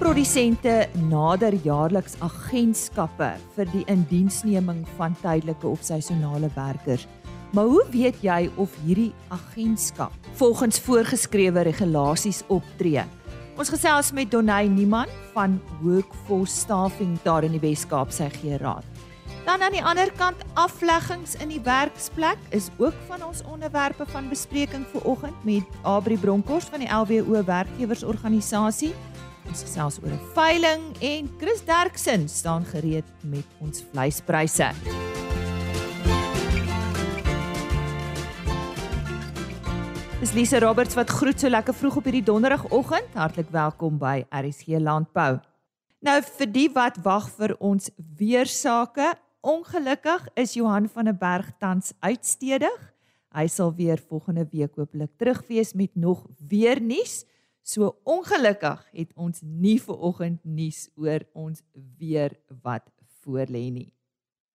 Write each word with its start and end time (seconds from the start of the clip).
Veeprodusente 0.00 0.88
nader 1.10 1.52
jaarliks 1.60 2.14
agentskappe 2.24 3.26
vir 3.52 3.68
die 3.68 3.82
indiensneming 3.92 4.78
van 4.96 5.12
tydelike 5.20 5.68
of 5.68 5.82
seisonale 5.84 6.48
werkers. 6.54 7.04
Maar 7.52 7.68
hoe 7.68 7.82
weet 7.92 8.22
jy 8.24 8.38
of 8.56 8.72
hierdie 8.86 9.10
agentskap 9.28 10.14
volgens 10.40 10.80
voorgeskrewe 10.86 11.66
regulasies 11.68 12.40
optree? 12.48 13.04
Ons 13.60 13.74
gesels 13.76 14.08
met 14.16 14.32
Donay 14.32 14.72
Niemand 14.72 15.12
van 15.34 15.60
Workforce 15.82 16.62
Staffing 16.62 17.18
daar 17.20 17.44
in 17.44 17.58
die 17.58 17.60
Wes-Kaap 17.60 18.08
sy 18.08 18.30
gee 18.40 18.56
raad. 18.56 18.88
Dan 19.44 19.60
aan 19.60 19.76
die 19.76 19.84
ander 19.84 20.08
kant 20.16 20.40
afleggings 20.54 21.36
in 21.44 21.52
die 21.52 21.60
werksplek 21.60 22.40
is 22.56 22.72
ook 22.80 22.96
van 23.12 23.28
ons 23.28 23.44
onderwerpe 23.44 24.08
van 24.16 24.32
bespreking 24.32 24.88
vir 24.94 25.04
oggend 25.04 25.44
met 25.44 25.80
Abri 25.84 26.16
Bronkhorst 26.16 26.72
van 26.72 26.80
die 26.80 26.88
LWO 26.88 27.44
werkgewersorganisasie. 27.44 28.94
Ons 29.50 29.64
gesels 29.66 29.96
oor 29.98 30.12
'n 30.14 30.20
veiling 30.34 30.82
en 31.02 31.30
Chris 31.40 31.64
Derksen 31.66 32.28
staan 32.28 32.64
gereed 32.64 33.08
met 33.26 33.46
ons 33.58 33.82
vleispryse. 33.90 34.68
Dis 40.20 40.32
Lise 40.32 40.60
Roberts 40.60 40.94
wat 40.94 41.10
groet 41.10 41.40
so 41.40 41.48
lekker 41.48 41.74
vroeg 41.74 41.96
op 41.96 42.04
hierdie 42.04 42.22
donderdagoggend. 42.22 43.10
Hartlik 43.14 43.50
welkom 43.50 43.98
by 43.98 44.22
RSG 44.30 44.78
Landbou. 44.78 45.40
Nou 46.00 46.22
vir 46.22 46.52
die 46.52 46.70
wat 46.70 46.96
wag 47.02 47.28
vir 47.30 47.56
ons 47.58 47.90
weersake, 47.96 49.16
Ongelukkig 49.40 50.28
is 50.34 50.52
Johan 50.52 50.88
van 50.88 51.04
der 51.04 51.16
Berg 51.16 51.50
tans 51.58 51.92
uitstedig. 52.00 52.92
Hy 53.32 53.46
sal 53.48 53.72
weer 53.74 53.98
volgende 53.98 54.46
week 54.52 54.76
hopelik 54.76 55.16
terug 55.16 55.42
wees 55.48 55.72
met 55.72 55.96
nog 55.96 56.26
weer 56.48 56.80
nuus. 56.80 57.24
So 57.62 57.96
ongelukkig 58.08 58.82
het 58.92 59.10
ons 59.14 59.42
nie 59.42 59.78
ver 59.82 59.98
oggend 59.98 60.44
nuus 60.44 60.88
oor 60.96 61.24
ons 61.32 61.62
weer 61.98 62.34
wat 62.62 62.86
voorlê 63.22 63.68
nie. 63.70 63.90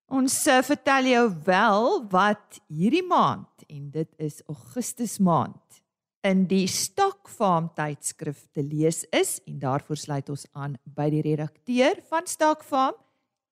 Ons 0.06 0.38
uh, 0.46 0.60
vertel 0.62 1.10
jou 1.10 1.24
wel 1.46 1.88
wat 2.12 2.60
hierdie 2.70 3.04
maand 3.06 3.66
en 3.66 3.88
dit 3.90 4.10
is 4.22 4.42
Augustus 4.46 5.18
maand 5.18 5.80
in 6.26 6.44
die 6.50 6.66
Stokfarm 6.70 7.68
tydskrif 7.74 8.46
te 8.54 8.62
lees 8.62 9.04
is 9.14 9.36
en 9.46 9.58
daarvoor 9.62 9.98
sluit 9.98 10.30
ons 10.30 10.46
aan 10.54 10.76
by 10.84 11.08
die 11.14 11.22
redakteur 11.26 12.00
van 12.10 12.26
Stokfarm 12.26 12.94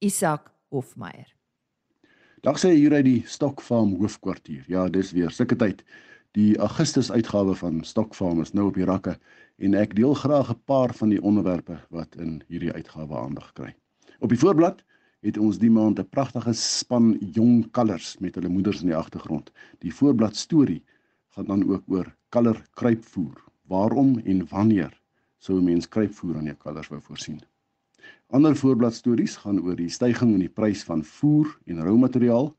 Isak 0.03 0.51
Hofmeyer. 0.75 1.31
Dag 2.45 2.59
sê 2.61 2.75
hier 2.75 2.93
uit 2.93 3.07
die 3.07 3.21
Stokfarm 3.31 3.95
hoofkwartier. 4.01 4.67
Ja, 4.69 4.89
dis 4.93 5.15
weer 5.17 5.33
sulke 5.33 5.57
tyd. 5.57 5.81
Die 6.35 6.57
Augustus 6.59 7.13
uitgawe 7.15 7.53
van 7.55 7.85
Stokfarm 7.87 8.41
is 8.43 8.51
nou 8.59 8.65
op 8.67 8.75
die 8.75 8.87
rakke 8.89 9.13
en 9.63 9.75
ek 9.79 9.93
deel 9.95 10.17
graag 10.19 10.49
'n 10.51 10.63
paar 10.67 10.91
van 10.99 11.13
die 11.13 11.21
onderwerpe 11.23 11.77
wat 11.95 12.17
in 12.19 12.43
hierdie 12.49 12.73
uitgawe 12.73 13.19
aandag 13.19 13.53
kry. 13.53 13.71
Op 14.19 14.35
die 14.35 14.39
voorblad 14.39 14.83
het 15.23 15.39
ons 15.39 15.61
die 15.63 15.71
maand 15.71 16.01
'n 16.01 16.09
pragtige 16.11 16.53
span 16.53 17.15
jong 17.21 17.71
kalvers 17.71 18.19
met 18.19 18.35
hulle 18.35 18.49
moeders 18.49 18.81
in 18.81 18.91
die 18.91 18.97
agtergrond. 18.97 19.53
Die 19.79 19.95
voorblad 19.95 20.37
storie 20.37 20.83
gaan 21.29 21.45
dan 21.45 21.63
ook 21.71 21.85
oor 21.87 22.17
kalver 22.29 22.67
kruipvoer. 22.75 23.39
Waarom 23.69 24.19
en 24.19 24.49
wanneer 24.49 25.01
sou 25.39 25.59
'n 25.59 25.65
mens 25.65 25.89
kruipvoer 25.89 26.37
aan 26.37 26.51
jou 26.51 26.57
kalvers 26.57 26.89
wou 26.89 27.01
voorsien? 27.01 27.41
Ander 28.27 28.57
voorbladstories 28.57 29.37
gaan 29.37 29.63
oor 29.63 29.77
die 29.77 29.89
stygings 29.89 30.35
in 30.35 30.41
die 30.41 30.49
prys 30.49 30.83
van 30.85 31.05
voer 31.05 31.59
en 31.65 31.83
roumateriaal, 31.83 32.57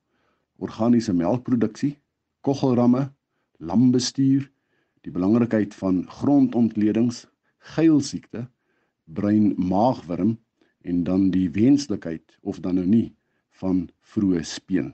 organiese 0.56 1.14
melkproduksie, 1.14 2.00
koggelramme, 2.42 3.12
lambestuur, 3.58 4.50
die 5.06 5.14
belangrikheid 5.14 5.76
van 5.78 6.04
grondontledings, 6.10 7.26
geilsiekte, 7.76 8.48
brein-maagwurm 9.06 10.36
en 10.86 11.04
dan 11.04 11.30
die 11.34 11.50
wenslikheid 11.54 12.38
of 12.42 12.60
dan 12.60 12.80
nou 12.80 12.86
nie 12.90 13.10
van 13.62 13.86
vroeë 14.14 14.44
speen. 14.46 14.94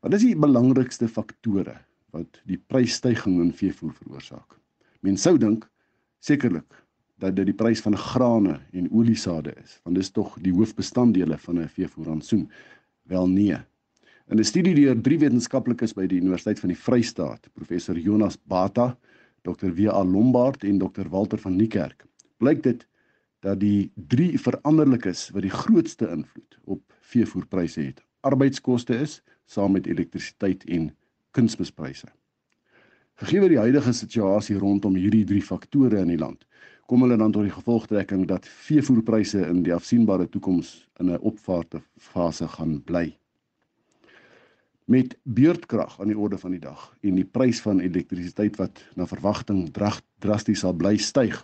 Wat 0.00 0.14
is 0.16 0.24
die 0.26 0.36
belangrikste 0.38 1.08
faktore 1.08 1.78
wat 2.14 2.40
die 2.48 2.58
prysstygings 2.58 3.42
in 3.42 3.52
veevoer 3.52 3.94
veroorsaak? 3.96 4.58
Mens 5.04 5.24
sou 5.26 5.36
dink 5.40 5.66
sekerlik 6.24 6.82
dat 7.20 7.36
dit 7.36 7.48
die 7.48 7.56
prys 7.56 7.80
van 7.84 7.96
grane 7.96 8.58
en 8.76 8.90
oliesade 8.92 9.54
is, 9.62 9.78
want 9.84 9.96
dis 9.96 10.12
tog 10.12 10.36
die 10.44 10.52
hoofbestanddele 10.52 11.38
van 11.38 11.60
'n 11.60 11.68
veevoerrantsoen. 11.68 12.50
Wel 13.08 13.28
nee. 13.28 13.56
In 14.26 14.40
'n 14.40 14.44
studie 14.44 14.74
deur 14.74 14.96
drie 14.98 15.18
wetenskaplikes 15.22 15.92
by 15.94 16.08
die 16.10 16.16
Universiteit 16.18 16.58
van 16.58 16.72
die 16.72 16.76
Vrystaat, 16.76 17.44
professor 17.54 17.94
Jonas 17.94 18.34
Bata, 18.36 18.98
Dr. 19.46 19.70
W.A. 19.70 20.02
Lombard 20.02 20.64
en 20.64 20.78
Dr. 20.78 21.06
Walter 21.08 21.38
van 21.38 21.54
Niekerk, 21.54 22.02
blyk 22.42 22.62
dit 22.64 22.80
dat 23.46 23.60
die 23.60 23.92
drie 23.94 24.34
veranderlikes 24.38 25.28
wat 25.30 25.44
die 25.46 25.52
grootste 25.54 26.08
invloed 26.10 26.58
op 26.64 26.82
veevoerpryse 27.12 27.80
het, 27.80 28.02
arbeidskoste 28.26 28.96
is 28.98 29.20
saam 29.46 29.76
met 29.78 29.86
elektrisiteit 29.86 30.64
en 30.64 30.88
kunsmispryse. 31.30 32.10
Gegee 33.22 33.48
die 33.48 33.62
huidige 33.62 33.92
situasie 33.92 34.58
rondom 34.58 34.96
hierdie 34.98 35.24
drie 35.24 35.42
faktore 35.42 36.00
in 36.02 36.10
die 36.10 36.18
land, 36.18 36.42
kom 36.90 37.06
hulle 37.06 37.16
dan 37.16 37.30
tot 37.30 37.46
die 37.46 37.54
gevolgtrekking 37.54 38.26
dat 38.26 38.50
veevoerpryse 38.66 39.46
in 39.46 39.62
die 39.62 39.74
afsienbare 39.74 40.26
toekoms 40.26 40.88
in 40.98 41.14
'n 41.14 41.22
opvaarte 41.22 41.80
fase 41.94 42.48
gaan 42.48 42.82
bly. 42.82 43.14
Met 44.86 45.16
beurtkrag 45.22 46.00
aan 46.00 46.12
die 46.12 46.18
orde 46.18 46.38
van 46.38 46.52
die 46.54 46.62
dag 46.62 46.82
en 47.02 47.16
die 47.18 47.26
prys 47.26 47.58
van 47.64 47.80
elektrisiteit 47.82 48.54
wat 48.60 48.78
na 48.94 49.06
verwagting 49.10 49.64
drasties 49.74 50.60
sal 50.62 50.76
bly 50.78 50.92
styg, 51.02 51.40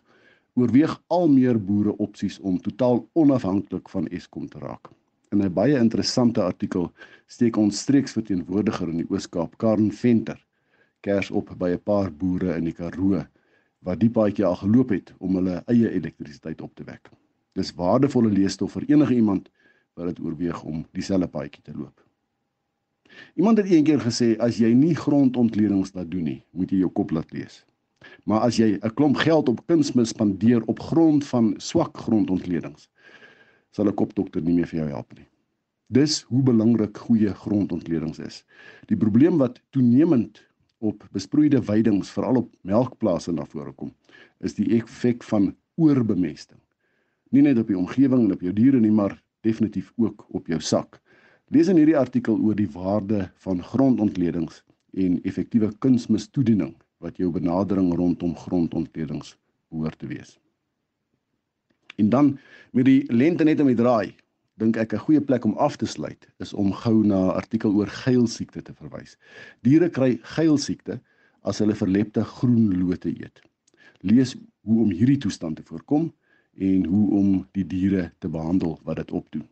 oorweeg 0.55 0.93
al 1.11 1.27
meer 1.33 1.59
boere 1.59 1.97
opsies 2.05 2.37
om 2.39 2.61
totaal 2.63 3.03
onafhanklik 3.19 3.91
van 3.91 4.07
Eskom 4.15 4.47
te 4.47 4.61
raak. 4.63 4.93
In 5.35 5.43
'n 5.43 5.53
baie 5.53 5.75
interessante 5.79 6.43
artikel 6.43 6.93
steek 7.27 7.57
ons 7.57 7.81
streeksverteenwoordiger 7.81 8.89
in 8.89 9.03
die 9.03 9.11
Oos-Kaap, 9.11 9.59
Karen 9.59 9.91
Venter, 9.93 10.39
kers 11.01 11.31
op 11.31 11.51
by 11.59 11.71
'n 11.75 11.83
paar 11.83 12.13
boere 12.13 12.55
in 12.57 12.65
die 12.65 12.77
Karoo 12.79 13.27
wat 13.83 14.01
die 14.01 14.11
paadjie 14.11 14.45
al 14.45 14.57
geloop 14.57 14.91
het 14.91 15.15
om 15.19 15.35
hulle 15.35 15.65
eie 15.67 15.91
elektrisiteit 15.91 16.61
op 16.61 16.75
te 16.75 16.85
wek. 16.85 17.11
Dis 17.55 17.75
waardevolle 17.75 18.31
leesstof 18.31 18.73
vir 18.73 18.85
enige 18.89 19.15
iemand 19.15 19.51
wat 19.95 20.07
dit 20.07 20.21
oorweeg 20.21 20.63
om 20.63 20.87
dieselfde 20.93 21.29
paadjie 21.29 21.63
te 21.63 21.73
loop. 21.75 22.12
Iemand 23.35 23.59
het 23.59 23.71
eendag 23.71 24.05
gesê 24.07 24.37
as 24.39 24.59
jy 24.61 24.73
nie 24.75 24.95
grondontledings 24.95 25.95
laat 25.95 26.11
doen 26.11 26.25
nie, 26.25 26.41
moet 26.53 26.71
jy 26.71 26.83
jou 26.85 26.91
kop 26.91 27.11
laat 27.11 27.33
lees. 27.33 27.63
Maar 28.25 28.49
as 28.49 28.59
jy 28.59 28.79
'n 28.79 28.95
klomp 28.95 29.17
geld 29.17 29.49
op 29.49 29.67
kunsmis 29.67 30.09
spandeer 30.09 30.63
op 30.67 30.81
grond 30.81 31.25
van 31.25 31.55
swak 31.59 31.97
grondontledings, 31.97 32.89
sal 33.71 33.89
'n 33.89 33.95
kopdokter 33.95 34.43
nie 34.43 34.55
meer 34.55 34.67
vir 34.67 34.81
jou 34.81 34.89
help 34.89 35.13
nie. 35.17 35.27
Dis 35.89 36.23
hoe 36.23 36.43
belangrik 36.43 36.97
goeie 36.99 37.35
grondontledings 37.35 38.19
is. 38.19 38.45
Die 38.87 38.97
probleem 38.97 39.39
wat 39.39 39.61
toenemend 39.71 40.43
op 40.79 41.05
besproeide 41.13 41.61
weidings 41.61 42.11
veral 42.11 42.37
op 42.37 42.55
melkplase 42.63 43.33
na 43.33 43.45
vore 43.45 43.73
kom 43.73 43.93
is 44.41 44.55
die 44.55 44.75
effek 44.79 45.23
van 45.23 45.53
oorbemesting. 45.77 46.59
Nie 47.31 47.43
net 47.43 47.59
op 47.59 47.69
die 47.69 47.79
omgewing 47.79 48.25
en 48.25 48.33
op 48.33 48.41
jou 48.41 48.53
diere 48.53 48.81
nie, 48.81 48.91
maar 48.91 49.23
definitief 49.41 49.93
ook 49.97 50.27
op 50.29 50.47
jou 50.47 50.61
sak. 50.61 51.02
Lees 51.53 51.69
in 51.69 51.77
hierdie 51.77 51.99
artikel 52.01 52.39
oor 52.41 52.57
die 52.57 52.71
waarde 52.73 53.27
van 53.45 53.59
grondontledings 53.61 54.63
en 54.97 55.19
effektiewe 55.29 55.69
kunsmistoediening 55.85 56.71
wat 57.05 57.19
jou 57.21 57.29
benadering 57.35 57.91
rondom 57.99 58.33
grondontledings 58.41 59.35
behoort 59.69 59.99
te 60.01 60.09
wees. 60.09 60.39
En 62.01 62.09
dan 62.09 62.33
met 62.73 62.89
die 62.89 63.05
lente 63.13 63.45
net 63.45 63.61
om 63.61 63.69
die 63.69 63.77
draai, 63.77 64.17
dink 64.57 64.81
ek 64.81 64.95
'n 64.95 65.05
goeie 65.05 65.21
plek 65.21 65.45
om 65.45 65.53
af 65.61 65.77
te 65.77 65.87
sluit 65.87 66.25
is 66.41 66.57
om 66.57 66.73
gou 66.73 67.05
na 67.05 67.21
'n 67.21 67.37
artikel 67.37 67.77
oor 67.77 67.93
geilsiekte 68.01 68.63
te 68.63 68.73
verwys. 68.73 69.19
Diere 69.61 69.91
kry 69.91 70.19
geilsiekte 70.23 71.01
as 71.43 71.59
hulle 71.59 71.75
verlepte 71.75 72.25
groen 72.25 72.81
lote 72.81 73.09
eet. 73.09 73.43
Lees 74.01 74.37
hoe 74.65 74.83
om 74.83 74.91
hierdie 74.91 75.19
toestand 75.19 75.57
te 75.57 75.63
voorkom 75.63 76.13
en 76.57 76.85
hoe 76.85 77.11
om 77.11 77.47
die 77.53 77.67
diere 77.67 78.13
te 78.19 78.29
behandel 78.29 78.81
wat 78.85 78.97
dit 78.97 79.11
opdoen. 79.11 79.49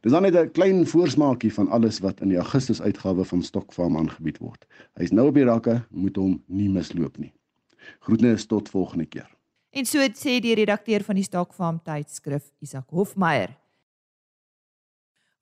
Dis 0.00 0.12
dan 0.12 0.22
net 0.22 0.34
'n 0.36 0.50
klein 0.50 0.86
voorsmaakie 0.86 1.52
van 1.52 1.68
alles 1.68 1.98
wat 1.98 2.20
in 2.20 2.28
die 2.28 2.36
Augustus 2.36 2.82
uitgawe 2.82 3.24
van 3.24 3.42
Stokfarm 3.42 3.96
aangebied 3.96 4.38
word. 4.38 4.66
Hy's 4.94 5.10
nou 5.10 5.28
op 5.28 5.34
die 5.34 5.44
rakke, 5.44 5.82
moet 5.90 6.16
hom 6.16 6.42
nie 6.46 6.68
misloop 6.68 7.18
nie. 7.18 7.32
Groetnis 8.00 8.46
tot 8.46 8.68
volgende 8.68 9.06
keer. 9.06 9.30
En 9.70 9.84
so 9.84 9.98
sê 9.98 10.40
die 10.40 10.54
redakteur 10.54 11.02
van 11.02 11.14
die 11.14 11.24
Stokfarm 11.24 11.80
tydskrif 11.82 12.52
Isak 12.60 12.90
Hofmeyer. 12.90 13.56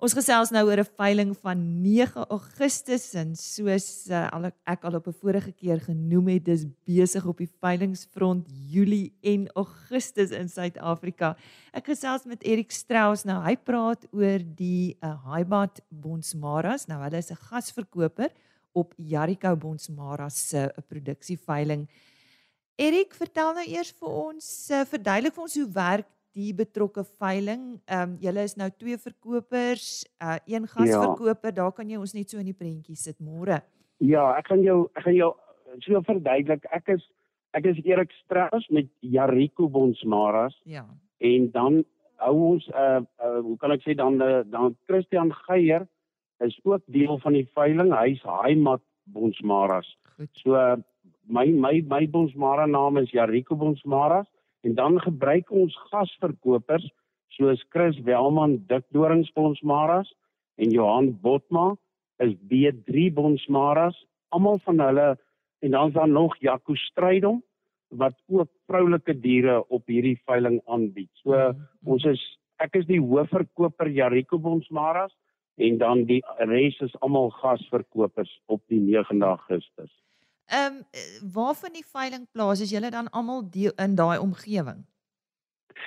Ons 0.00 0.14
gesels 0.17 0.49
nou 0.49 0.62
oor 0.64 0.81
'n 0.81 0.88
veiling 0.97 1.32
van 1.44 1.58
9 1.85 2.23
Augustus 2.32 3.12
en 3.20 3.35
soos 3.37 4.08
uh, 4.08 4.49
ek 4.64 4.85
al 4.88 4.94
op 4.97 5.06
'n 5.08 5.12
vorige 5.12 5.52
keer 5.52 5.79
genoem 5.79 6.29
het, 6.29 6.44
dis 6.44 6.64
besig 6.88 7.26
op 7.26 7.37
die 7.37 7.50
veilingsfront 7.61 8.49
Julie 8.49 9.12
en 9.20 9.47
Augustus 9.52 10.31
in 10.31 10.49
Suid-Afrika. 10.49 11.37
Ek 11.75 11.85
gesels 11.85 12.25
met 12.25 12.43
Erik 12.43 12.70
Strauss 12.73 13.25
nou. 13.25 13.44
Hy 13.44 13.56
praat 13.56 14.06
oor 14.11 14.41
die 14.41 14.97
uh, 15.05 15.20
Highbat 15.35 15.82
Bonsmaras. 15.91 16.87
Nou 16.87 17.03
hulle 17.03 17.19
is 17.19 17.31
'n 17.31 17.37
gasverkoper 17.37 18.32
op 18.73 18.94
Jericho 18.96 19.55
Bonsmaras 19.55 20.49
se 20.49 20.64
uh, 20.64 20.82
produksieveiling. 20.88 21.87
Erik, 22.76 23.12
vertel 23.12 23.53
nou 23.53 23.67
eers 23.69 23.93
vir 23.93 24.08
ons, 24.08 24.70
uh, 24.70 24.81
verduidelik 24.88 25.35
vir 25.35 25.43
ons 25.43 25.55
hoe 25.55 25.69
werk 25.69 26.08
die 26.37 26.53
betrokke 26.55 27.05
veiling. 27.05 27.81
Ehm 27.87 28.15
um, 28.15 28.17
julle 28.23 28.44
is 28.47 28.56
nou 28.56 28.71
twee 28.79 28.99
verkopers, 28.99 30.06
uh 30.23 30.38
een 30.47 30.67
gasverkoper, 30.67 31.50
ja. 31.50 31.59
daar 31.62 31.73
kan 31.73 31.91
jy 31.91 31.99
ons 31.99 32.15
net 32.15 32.31
so 32.31 32.38
in 32.38 32.50
die 32.50 32.56
prentjie 32.56 32.97
sit 32.97 33.19
môre. 33.21 33.61
Ja, 33.99 34.31
ek 34.38 34.50
gaan 34.53 34.62
jou 34.62 34.88
ek 34.94 35.05
gaan 35.09 35.17
jou 35.19 35.32
so 35.87 36.03
verduidelik. 36.06 36.67
Ek 36.73 36.88
is 36.97 37.06
ek 37.59 37.67
is 37.67 37.81
Erik 37.85 38.12
Strauss 38.23 38.69
met 38.71 38.88
Jarico 39.00 39.69
Bonsmaras. 39.69 40.55
Ja. 40.65 40.87
En 41.19 41.50
dan 41.50 41.82
hou 42.23 42.37
ons 42.53 42.69
uh, 42.69 43.00
uh 43.00 43.41
hoe 43.41 43.56
kan 43.59 43.75
ek 43.75 43.85
sê 43.87 43.97
dan 43.99 44.21
uh, 44.23 44.43
dan 44.47 44.77
Christian 44.87 45.32
Geier 45.47 45.88
is 46.41 46.56
ook 46.65 46.82
deel 46.87 47.19
van 47.19 47.37
die 47.37 47.49
veiling. 47.55 47.93
Hy's 47.93 48.23
Heimat 48.25 48.82
Bonsmaras. 49.05 49.88
Goed. 50.17 50.31
So 50.44 50.55
uh, 50.55 50.77
my 51.27 51.47
my 51.50 51.81
my 51.88 52.06
Bonsmara 52.06 52.67
naam 52.67 53.03
is 53.03 53.11
Jarico 53.11 53.56
Bonsmaras 53.56 54.30
en 54.61 54.75
dan 54.75 55.01
gebruik 55.01 55.51
ons 55.51 55.77
gasverkopers 55.91 56.87
soos 57.37 57.62
Chris 57.69 58.01
Welman 58.07 58.59
Dik 58.69 58.85
Dorings 58.93 59.31
Bonsmaras 59.33 60.11
en 60.61 60.71
Johan 60.71 61.12
Botma 61.23 61.75
is 62.19 62.35
B3 62.51 63.12
Bonsmaras 63.15 63.97
almal 64.29 64.59
van 64.65 64.81
hulle 64.81 65.09
en 65.61 65.71
dan 65.71 65.89
is 65.89 65.95
daar 65.95 66.09
nog 66.09 66.37
Jaco 66.41 66.75
Strydom 66.75 67.43
wat 67.89 68.15
ook 68.27 68.51
vroulike 68.67 69.17
diere 69.21 69.69
op 69.69 69.87
hierdie 69.87 70.21
veiling 70.25 70.61
aanbied. 70.67 71.11
So 71.13 71.35
-hmm. 71.35 71.67
ons 71.85 72.05
is 72.05 72.23
ek 72.56 72.77
is 72.77 72.87
die 72.87 73.01
hoofverkoper 73.01 73.89
Jarico 73.89 74.39
Bonsmaras 74.39 75.17
en 75.56 75.79
dan 75.79 76.05
die 76.05 76.23
res 76.39 76.79
is 76.81 77.01
almal 77.01 77.31
gasverkopers 77.31 78.41
op 78.47 78.63
die 78.67 78.81
9de 78.81 79.25
Augustus. 79.25 79.93
Ehm 80.50 80.75
um, 80.75 81.31
waar 81.32 81.55
van 81.55 81.73
die 81.73 81.87
veiling 81.87 82.26
plaas 82.32 82.61
is 82.61 82.70
julle 82.70 82.91
dan 82.91 83.11
almal 83.11 83.44
in 83.55 83.94
daai 83.94 84.19
omgewing? 84.19 84.81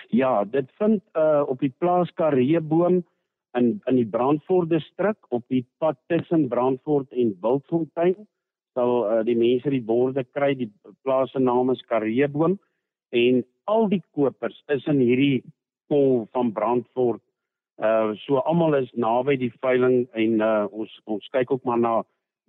Ja, 0.08 0.44
dit 0.44 0.72
vind 0.78 1.02
uh 1.14 1.44
op 1.48 1.60
die 1.60 1.74
plaas 1.78 2.14
Kareeboom 2.14 3.04
in 3.52 3.82
in 3.86 3.96
die 3.96 4.08
Brandfort 4.08 4.70
distrik 4.70 5.18
op 5.30 5.44
die 5.48 5.66
pad 5.78 5.98
tussen 6.08 6.48
Brandfort 6.48 7.12
en 7.12 7.38
Wildfontein. 7.42 8.16
Sal 8.74 8.94
uh, 9.12 9.26
die 9.26 9.36
mense 9.38 9.70
die 9.70 9.84
borde 9.84 10.24
kry, 10.24 10.54
die 10.56 10.72
plaas 11.02 11.32
se 11.32 11.40
naam 11.40 11.70
is 11.70 11.84
Kareeboom 11.90 12.60
en 13.10 13.44
al 13.64 13.90
die 13.90 14.02
kopers 14.12 14.64
is 14.68 14.86
in 14.86 15.04
hierdie 15.04 15.44
pol 15.92 16.24
van 16.32 16.52
Brandfort. 16.52 17.22
Uh 17.84 18.14
so 18.24 18.40
almal 18.48 18.80
is 18.80 18.92
naby 18.96 19.36
die 19.38 19.54
veiling 19.60 20.08
en 20.14 20.40
uh 20.42 20.66
ons 20.72 21.00
ons 21.04 21.30
kyk 21.36 21.52
ook 21.52 21.68
maar 21.68 21.80
na 21.80 22.02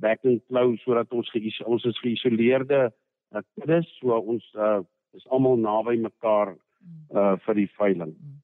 back 0.02 0.24
and 0.24 0.42
flow 0.48 0.74
sodat 0.82 1.12
ons 1.12 1.30
geïs, 1.30 1.60
ons 1.66 1.84
is 1.84 2.00
geïsoleerde 2.02 2.88
uh, 2.88 3.42
kuddes 3.58 3.88
so 4.00 4.18
ons 4.18 4.44
uh, 4.54 4.80
is 5.14 5.26
almal 5.30 5.56
naby 5.60 5.96
mekaar 6.02 6.54
uh, 6.54 7.34
vir 7.46 7.60
die 7.60 7.68
veiling. 7.78 8.14
Hmm. 8.14 8.40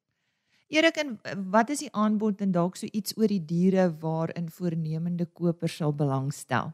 Erik 0.70 1.00
en 1.02 1.16
wat 1.50 1.72
is 1.74 1.82
die 1.82 1.90
aanbod 1.98 2.42
en 2.44 2.52
dalk 2.54 2.76
so 2.78 2.86
iets 2.94 3.16
oor 3.18 3.30
die 3.32 3.42
diere 3.42 3.88
waarin 4.02 4.52
voornemende 4.54 5.26
kopers 5.26 5.80
sal 5.80 5.90
belangstel? 5.96 6.70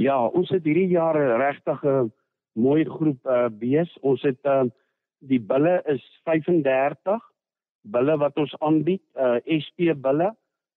Ja, 0.00 0.16
ons 0.24 0.48
het 0.50 0.64
hierdie 0.64 0.88
jaar 0.94 1.18
regtig 1.40 1.84
'n 1.84 2.12
mooi 2.56 2.84
groep 2.84 3.20
uh, 3.26 3.48
bees. 3.48 3.92
Ons 4.00 4.22
het 4.22 4.40
uh, 4.44 4.64
die 5.20 5.40
bulle 5.40 5.82
is 5.86 6.02
35 6.24 7.20
bulle 7.82 8.16
wat 8.18 8.36
ons 8.38 8.54
aanbied, 8.60 9.02
uh, 9.18 9.38
SP 9.44 9.92
bulle 9.94 10.32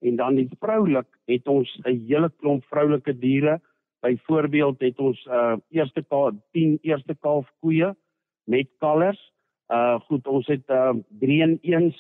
en 0.06 0.16
dan 0.16 0.36
die 0.38 0.50
vroulik 0.60 1.08
het 1.30 1.48
ons 1.48 1.70
'n 1.84 2.06
hele 2.08 2.30
klomp 2.40 2.64
vroulike 2.66 3.14
diere. 3.20 3.62
Byvoorbeeld 4.02 4.80
het 4.80 5.00
ons 5.00 5.26
uh 5.26 5.58
eerste 5.70 6.04
kaal 6.04 6.32
10 6.52 6.78
eerste 6.82 7.16
kalf 7.16 7.50
koeie 7.60 7.96
met 8.44 8.68
kalvers. 8.80 9.34
Uh 9.68 10.00
goed, 10.00 10.28
ons 10.28 10.48
het 10.48 10.70
uh 10.70 10.94
3 11.20 11.42
in 11.42 11.58
1 11.62 11.94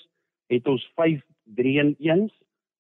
het 0.47 0.67
ons 0.67 0.91
5 0.95 1.21
3 1.55 1.79
in 1.79 1.95
1. 1.99 2.29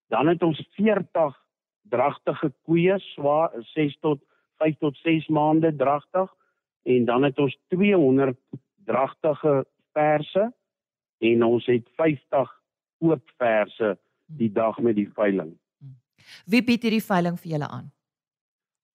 Dan 0.07 0.27
het 0.27 0.43
ons 0.43 0.67
40 0.75 1.43
dragtige 1.89 2.53
koeie, 2.63 2.99
swaar 2.99 3.51
6 3.73 3.97
tot 3.99 4.19
5 4.57 4.77
tot 4.77 4.97
6 4.97 5.27
maande 5.27 5.75
dragtig 5.75 6.33
en 6.83 7.05
dan 7.05 7.23
het 7.23 7.39
ons 7.39 7.57
200 7.67 8.37
dragtige 8.85 9.65
perse 9.91 10.53
en 11.17 11.43
ons 11.43 11.65
het 11.65 11.89
50 11.95 12.61
oop 12.99 13.31
verse 13.37 13.97
die 14.25 14.51
dag 14.51 14.79
met 14.79 14.95
die 14.95 15.09
veiling. 15.15 15.53
Wie 16.45 16.63
bied 16.65 16.83
hierdie 16.85 17.03
veiling 17.03 17.37
vir 17.41 17.55
julle 17.55 17.69
aan? 17.69 17.91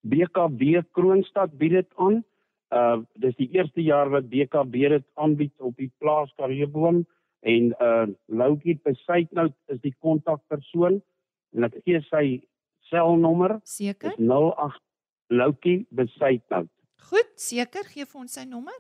BKB 0.01 0.83
Kroonstad 0.97 1.57
bied 1.59 1.77
dit 1.79 1.97
aan. 1.97 2.23
Uh 2.71 3.03
dis 3.19 3.35
die 3.37 3.51
eerste 3.57 3.83
jaar 3.83 4.11
wat 4.11 4.29
BKB 4.31 4.89
dit 4.97 5.07
aanbied 5.15 5.55
op 5.59 5.77
die 5.77 5.91
plaas 5.99 6.31
Kareboom 6.39 7.05
en 7.41 7.73
uh 7.83 8.07
Loukie 8.27 8.79
Besuitnout 8.85 9.55
is 9.67 9.81
die 9.83 9.95
kontakpersoon 9.99 11.01
en 11.57 11.67
ek 11.67 11.81
gee 11.85 12.01
sy 12.09 12.27
selnommer. 12.91 13.59
Seker? 13.65 14.15
08 14.19 14.79
Loukie 15.31 15.87
Besuitnout. 15.91 16.71
Goed, 17.11 17.31
seker, 17.41 17.85
gee 17.91 18.07
vir 18.07 18.21
ons 18.21 18.35
sy 18.39 18.45
nommer. 18.47 18.77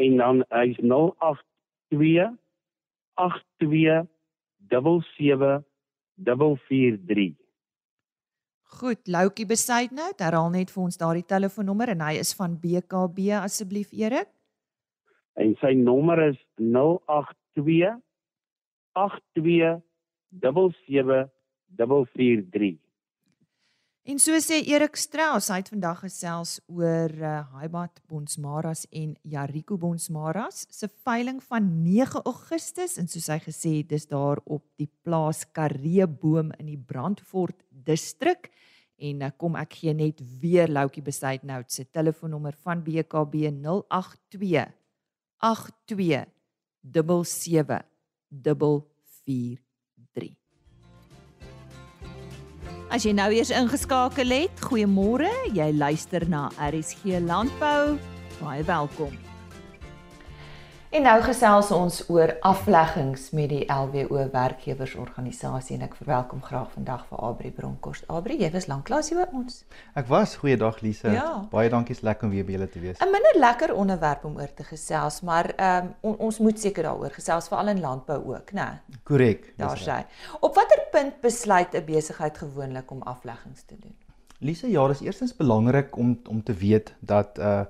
En 0.00 0.16
dan 0.20 0.44
hy's 0.50 0.78
082 0.82 2.36
82 3.20 4.06
77443. 4.70 7.34
Goed, 8.80 9.00
Loukie 9.10 9.46
besluit 9.50 9.90
nou, 9.90 10.12
herhaal 10.14 10.50
net 10.54 10.70
vir 10.70 10.84
ons 10.84 11.00
daardie 11.00 11.26
telefoonnommer 11.26 11.90
en 11.96 12.04
hy 12.06 12.14
is 12.22 12.30
van 12.38 12.54
BKB 12.62 13.18
asseblief 13.40 13.90
Erik. 13.98 14.30
En 15.40 15.56
sy 15.60 15.72
nommer 15.74 16.18
is 16.28 16.38
082 16.58 18.00
82 18.94 19.82
77443. 20.38 22.78
En 24.08 24.16
so 24.18 24.32
sê 24.40 24.62
Erik 24.64 24.96
Strauss, 24.96 25.50
hy 25.52 25.58
het 25.60 25.68
vandag 25.68 25.98
gesels 26.00 26.54
oor 26.72 27.12
uh, 27.20 27.42
Haibat 27.52 28.00
Bonsmaras 28.08 28.86
en 28.96 29.12
Jarico 29.28 29.76
Bonsmaras 29.76 30.62
se 30.72 30.88
veiling 31.04 31.42
van 31.44 31.68
9 31.84 32.22
Augustus 32.24 32.96
en 32.96 33.10
soos 33.12 33.28
hy 33.28 33.36
gesê 33.44 33.74
het, 33.82 33.90
dis 33.92 34.08
daar 34.08 34.40
op 34.48 34.64
die 34.80 34.88
plaas 35.04 35.44
Kareeboom 35.52 36.48
in 36.56 36.72
die 36.72 36.80
Brandfort 36.80 37.60
distrik. 37.68 38.48
En 38.96 39.20
uh, 39.20 39.32
kom 39.36 39.60
ek 39.60 39.82
gee 39.82 39.92
net 39.92 40.24
weer 40.40 40.72
Loukie 40.72 41.04
Besuit 41.04 41.44
nou 41.44 41.60
se 41.68 41.84
telefoonnommer 41.84 42.56
van 42.64 42.80
BKB 42.80 43.52
082 43.52 44.24
82 45.92 46.24
77 46.88 47.84
443. 48.32 49.69
As 52.90 53.04
jy 53.06 53.12
nou 53.14 53.28
eers 53.30 53.52
ingeskakel 53.54 54.34
het, 54.34 54.64
goeiemôre. 54.66 55.30
Jy 55.54 55.68
luister 55.78 56.26
na 56.26 56.48
RSG 56.58 57.20
Landbou. 57.22 57.94
Baie 58.40 58.64
welkom. 58.66 59.14
En 60.90 61.04
nou 61.06 61.20
gesels 61.22 61.68
ons 61.70 62.00
oor 62.10 62.32
afleggings 62.42 63.28
met 63.38 63.52
die 63.52 63.60
LWO 63.70 64.24
werkgewersorganisasie 64.32 65.76
en 65.76 65.84
ek 65.86 65.92
verwelkom 66.00 66.40
graag 66.42 66.72
vandag 66.72 67.04
vir 67.06 67.20
Abri 67.28 67.52
Bronkhorst. 67.54 68.08
Abri, 68.10 68.40
jy 68.42 68.48
was 68.50 68.66
lanklaas 68.66 69.12
hier 69.12 69.20
by 69.20 69.28
ons. 69.38 69.60
Ek 69.94 70.08
was, 70.10 70.32
goeiedag 70.40 70.80
Lise. 70.82 71.12
Ja. 71.14 71.28
Baie 71.52 71.70
dankie, 71.70 71.94
is 71.94 72.02
lekker 72.02 72.26
om 72.26 72.34
weer 72.34 72.48
by 72.48 72.56
julle 72.56 72.68
te 72.74 72.82
wees. 72.82 72.98
'n 72.98 73.14
Minder 73.14 73.38
lekker 73.38 73.70
onderwerp 73.70 74.24
om 74.26 74.34
oor 74.42 74.50
te 74.50 74.66
gesels, 74.66 75.20
maar 75.22 75.52
ehm 75.54 75.86
um, 75.86 75.94
on, 76.10 76.16
ons 76.26 76.42
moet 76.42 76.58
seker 76.58 76.82
daaroor 76.90 77.14
gesels 77.14 77.46
veral 77.46 77.70
in 77.70 77.80
landbou 77.86 78.18
ook, 78.34 78.50
né? 78.52 78.82
Korrek. 79.04 79.52
Daar 79.62 79.78
sê. 79.78 80.02
Op 80.40 80.58
watter 80.58 80.79
punt 80.90 81.20
besluit 81.20 81.74
'n 81.74 81.84
besigheid 81.84 82.38
gewoonlik 82.38 82.90
om 82.90 83.02
afleggings 83.02 83.62
te 83.62 83.76
doen? 83.80 83.94
Lise, 84.38 84.70
ja, 84.70 84.86
dis 84.88 85.00
eerstens 85.00 85.36
belangrik 85.36 85.96
om 85.96 86.20
om 86.28 86.42
te 86.42 86.54
weet 86.54 86.94
dat 87.00 87.38
uh 87.38 87.64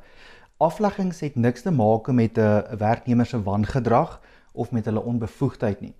afleggings 0.60 1.20
het 1.20 1.36
niks 1.36 1.62
te 1.62 1.70
maak 1.70 2.10
met 2.12 2.38
'n 2.38 2.76
werknemer 2.78 3.26
se 3.26 3.42
wangedrag 3.42 4.20
of 4.52 4.70
met 4.70 4.84
hulle 4.84 5.02
onbevoegdheid 5.02 5.80
nie. 5.80 5.94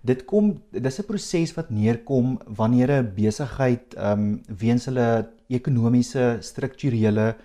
Dit 0.00 0.24
kom 0.24 0.62
dis 0.70 0.98
'n 0.98 1.04
proses 1.04 1.54
wat 1.54 1.70
neerkom 1.70 2.40
wanneer 2.46 2.90
'n 2.90 3.12
besigheid 3.14 3.94
ehm 3.94 4.12
um, 4.12 4.42
weens 4.58 4.84
hulle 4.84 5.28
ekonomiese, 5.48 6.36
strukturele, 6.40 7.36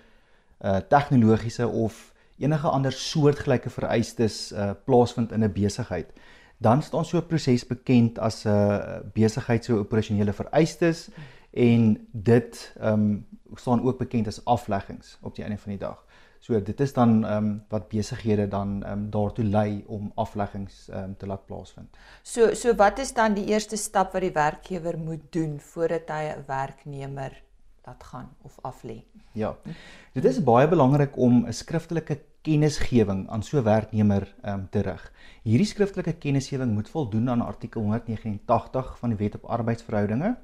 uh 0.60 0.76
tegnologiese 0.88 1.68
of 1.68 2.12
enige 2.38 2.68
ander 2.68 2.92
soortgelyke 2.92 3.70
vereistes 3.70 4.52
uh 4.52 4.70
plaasvind 4.84 5.32
in 5.32 5.44
'n 5.44 5.52
besigheid. 5.52 6.12
Dan 6.62 6.82
staan 6.82 7.04
so 7.04 7.18
'n 7.18 7.26
proses 7.26 7.66
bekend 7.66 8.18
as 8.18 8.44
'n 8.44 8.48
uh, 8.48 9.00
besigheid 9.12 9.64
se 9.64 9.72
operasionele 9.72 10.32
vereistes 10.32 11.08
en 11.50 12.08
dit 12.12 12.74
ehm 12.80 12.92
um, 12.92 13.26
staan 13.54 13.82
ook 13.82 13.98
bekend 13.98 14.26
as 14.26 14.44
afleggings 14.44 15.18
op 15.20 15.34
die 15.34 15.44
einde 15.44 15.58
van 15.58 15.70
die 15.70 15.80
dag. 15.80 16.04
So 16.42 16.62
dit 16.62 16.80
is 16.80 16.92
dan 16.92 17.24
ehm 17.24 17.44
um, 17.44 17.64
wat 17.68 17.88
besighede 17.88 18.48
dan 18.48 18.82
ehm 18.82 18.92
um, 18.92 19.10
daartoe 19.10 19.44
lei 19.44 19.84
om 19.86 20.12
afleggings 20.14 20.88
ehm 20.88 21.02
um, 21.02 21.16
te 21.16 21.26
laat 21.26 21.46
plaasvind. 21.46 21.98
So 22.22 22.54
so 22.54 22.74
wat 22.74 22.98
is 22.98 23.12
dan 23.14 23.34
die 23.34 23.44
eerste 23.44 23.76
stap 23.76 24.12
wat 24.12 24.22
die 24.22 24.32
werkgewer 24.32 24.98
moet 24.98 25.22
doen 25.30 25.60
voordat 25.60 26.08
hy 26.08 26.24
'n 26.34 26.44
werknemer 26.46 27.42
laat 27.84 28.04
gaan 28.04 28.28
of 28.42 28.58
af 28.62 28.82
lê. 28.82 29.02
Ja. 29.32 29.56
Dit 30.12 30.24
is 30.24 30.42
baie 30.42 30.68
belangrik 30.68 31.16
om 31.16 31.46
'n 31.46 31.52
skriftelike 31.52 32.18
kennisgewing 32.42 33.26
aan 33.30 33.42
so 33.46 33.62
werknemer 33.62 34.26
um, 34.44 34.66
te 34.70 34.82
rig. 34.82 35.02
Hierdie 35.46 35.66
skriftelike 35.66 36.16
kennisgewing 36.22 36.74
moet 36.74 36.90
voldoen 36.90 37.30
aan 37.30 37.44
artikel 37.44 37.82
189 37.82 38.96
van 38.98 39.14
die 39.14 39.18
Wet 39.18 39.38
op 39.40 39.50
Arbeidsverhoudinge. 39.58 40.36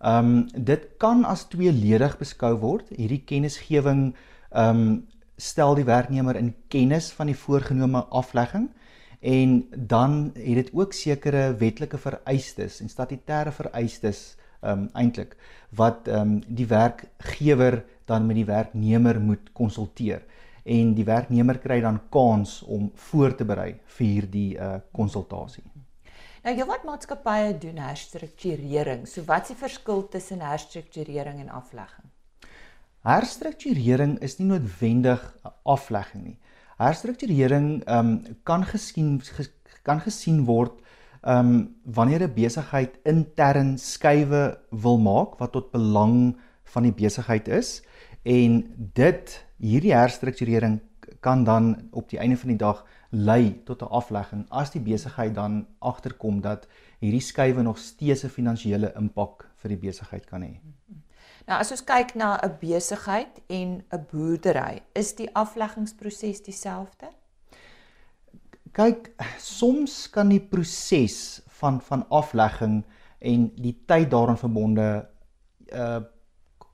Ehm 0.00 0.32
um, 0.32 0.64
dit 0.64 0.88
kan 0.98 1.24
as 1.28 1.46
tweeledig 1.52 2.18
beskou 2.18 2.54
word. 2.60 2.92
Hierdie 2.96 3.22
kennisgewing 3.24 4.12
ehm 4.50 4.84
um, 4.84 4.92
stel 5.40 5.74
die 5.74 5.84
werknemer 5.88 6.36
in 6.36 6.54
kennis 6.68 7.10
van 7.16 7.30
die 7.30 7.36
voorgenome 7.36 8.02
aflegging 8.12 8.68
en 9.20 9.54
dan 9.72 10.32
het 10.34 10.54
dit 10.54 10.70
ook 10.72 10.92
sekere 10.92 11.54
wetlike 11.56 11.98
vereistes 11.98 12.80
en 12.80 12.92
statutêre 12.92 13.52
vereistes 13.52 14.36
ehm 14.60 14.84
um, 14.84 14.88
eintlik 14.92 15.36
wat 15.76 16.08
ehm 16.08 16.20
um, 16.20 16.42
die 16.46 16.66
werkgewer 16.66 17.84
dan 18.04 18.26
met 18.26 18.36
die 18.36 18.48
werknemer 18.48 19.20
moet 19.20 19.52
konsulteer 19.52 20.24
en 20.64 20.94
die 20.94 21.04
werknemer 21.04 21.58
kry 21.58 21.80
dan 21.80 22.00
kans 22.10 22.62
om 22.62 22.90
voor 22.94 23.34
te 23.34 23.44
berei 23.44 23.80
vir 23.96 24.06
hierdie 24.06 24.56
uh 24.58 24.78
konsultasie. 24.92 25.64
Nou 26.44 26.54
jy 26.56 26.64
wat 26.64 26.86
maatskappye 26.88 27.52
doen 27.60 27.76
herstrukturering. 27.84 29.04
So 29.08 29.26
wat 29.28 29.44
is 29.44 29.52
die 29.52 29.60
verskil 29.60 30.06
tussen 30.08 30.40
herstrukturering 30.40 31.40
en 31.42 31.50
aflegging? 31.52 32.08
Herstrukturering 33.04 34.18
is 34.24 34.38
nie 34.38 34.48
noodwendig 34.48 35.20
'n 35.44 35.52
aflegging 35.64 36.24
nie. 36.24 36.38
Herstrukturering 36.78 37.82
ehm 37.84 37.98
um, 37.98 38.36
kan 38.44 38.64
gesien 38.64 39.20
ges, 39.20 39.50
kan 39.82 40.00
gesien 40.00 40.44
word 40.44 40.80
ehm 41.22 41.46
um, 41.46 41.76
wanneer 41.84 42.22
'n 42.24 42.34
besigheid 42.34 42.98
intern 43.04 43.78
skuwe 43.78 44.58
wil 44.70 44.98
maak 44.98 45.38
wat 45.38 45.52
tot 45.52 45.70
belang 45.72 46.36
van 46.64 46.82
die 46.82 46.92
besigheid 46.92 47.48
is 47.48 47.82
en 48.22 48.64
dit 48.94 49.46
hierdie 49.60 49.92
herstrukturering 49.94 50.80
kan 51.20 51.44
dan 51.44 51.88
op 51.90 52.08
die 52.08 52.18
einde 52.18 52.36
van 52.36 52.48
die 52.48 52.58
dag 52.60 52.84
lei 53.10 53.62
tot 53.64 53.82
'n 53.82 53.90
aflegging 53.90 54.46
as 54.48 54.70
die 54.70 54.80
besigheid 54.80 55.34
dan 55.34 55.66
agterkom 55.78 56.40
dat 56.40 56.66
hierdie 56.98 57.20
skuwe 57.20 57.62
nog 57.62 57.78
steeds 57.78 58.24
'n 58.24 58.28
finansiële 58.28 58.92
impak 58.96 59.48
vir 59.56 59.68
die 59.68 59.78
besigheid 59.88 60.26
kan 60.26 60.42
hê. 60.42 60.60
Nou 61.46 61.60
as 61.60 61.70
ons 61.70 61.84
kyk 61.84 62.14
na 62.14 62.38
'n 62.42 62.56
besigheid 62.60 63.40
en 63.48 63.82
'n 63.92 64.06
boerdery, 64.10 64.82
is 64.94 65.14
die 65.14 65.34
afleggingsproses 65.34 66.42
dieselfde? 66.42 67.08
Kyk, 68.72 69.10
soms 69.38 70.10
kan 70.10 70.28
die 70.28 70.40
proses 70.40 71.42
van 71.48 71.80
van 71.80 72.08
aflegging 72.08 72.84
en 73.18 73.52
die 73.56 73.82
tyd 73.86 74.10
daaraan 74.10 74.38
verbonde 74.38 75.08
uh 75.72 76.00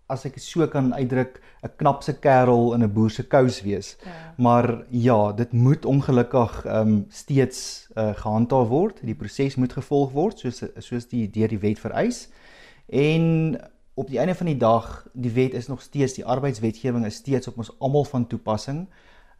as 0.06 0.24
ek 0.28 0.38
so 0.38 0.66
kan 0.70 0.92
uitdruk, 0.94 1.40
'n 1.62 1.72
knapse 1.76 2.12
kerel 2.20 2.74
in 2.74 2.82
'n 2.82 2.92
boer 2.92 3.10
se 3.10 3.22
kous 3.22 3.62
wees. 3.62 3.96
Ja. 4.04 4.34
Maar 4.36 4.84
ja, 4.90 5.32
dit 5.32 5.52
moet 5.52 5.84
ongelukkig 5.84 6.64
ehm 6.64 6.88
um, 6.88 7.06
steeds 7.08 7.88
uh, 7.94 8.14
gehandhaaf 8.14 8.68
word. 8.68 9.00
Die 9.02 9.14
proses 9.14 9.56
moet 9.56 9.72
gevolg 9.72 10.12
word 10.12 10.38
soos 10.38 10.62
soos 10.78 11.08
die 11.08 11.30
deur 11.30 11.48
die 11.48 11.58
wet 11.58 11.78
vereis. 11.78 12.28
En 12.86 13.56
op 13.94 14.08
die 14.08 14.18
einde 14.18 14.34
van 14.34 14.46
die 14.46 14.56
dag, 14.56 15.06
die 15.12 15.32
wet 15.32 15.54
is 15.54 15.66
nog 15.66 15.82
steeds 15.82 16.14
die 16.14 16.24
arbeidswetgewing 16.24 17.06
is 17.06 17.14
steeds 17.14 17.48
op 17.48 17.58
ons 17.58 17.72
almal 17.78 18.04
van 18.04 18.26
toepassing. 18.26 18.86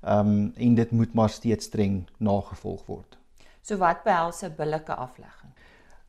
Ehm 0.03 0.19
um, 0.19 0.53
en 0.57 0.75
dit 0.75 0.91
moet 0.91 1.15
maar 1.15 1.31
steeds 1.31 1.65
streng 1.65 2.09
nagevolg 2.19 2.87
word. 2.87 3.19
So 3.63 3.77
wat 3.77 4.03
behels 4.03 4.43
'n 4.43 4.55
billike 4.57 4.95
aflegging? 4.95 5.53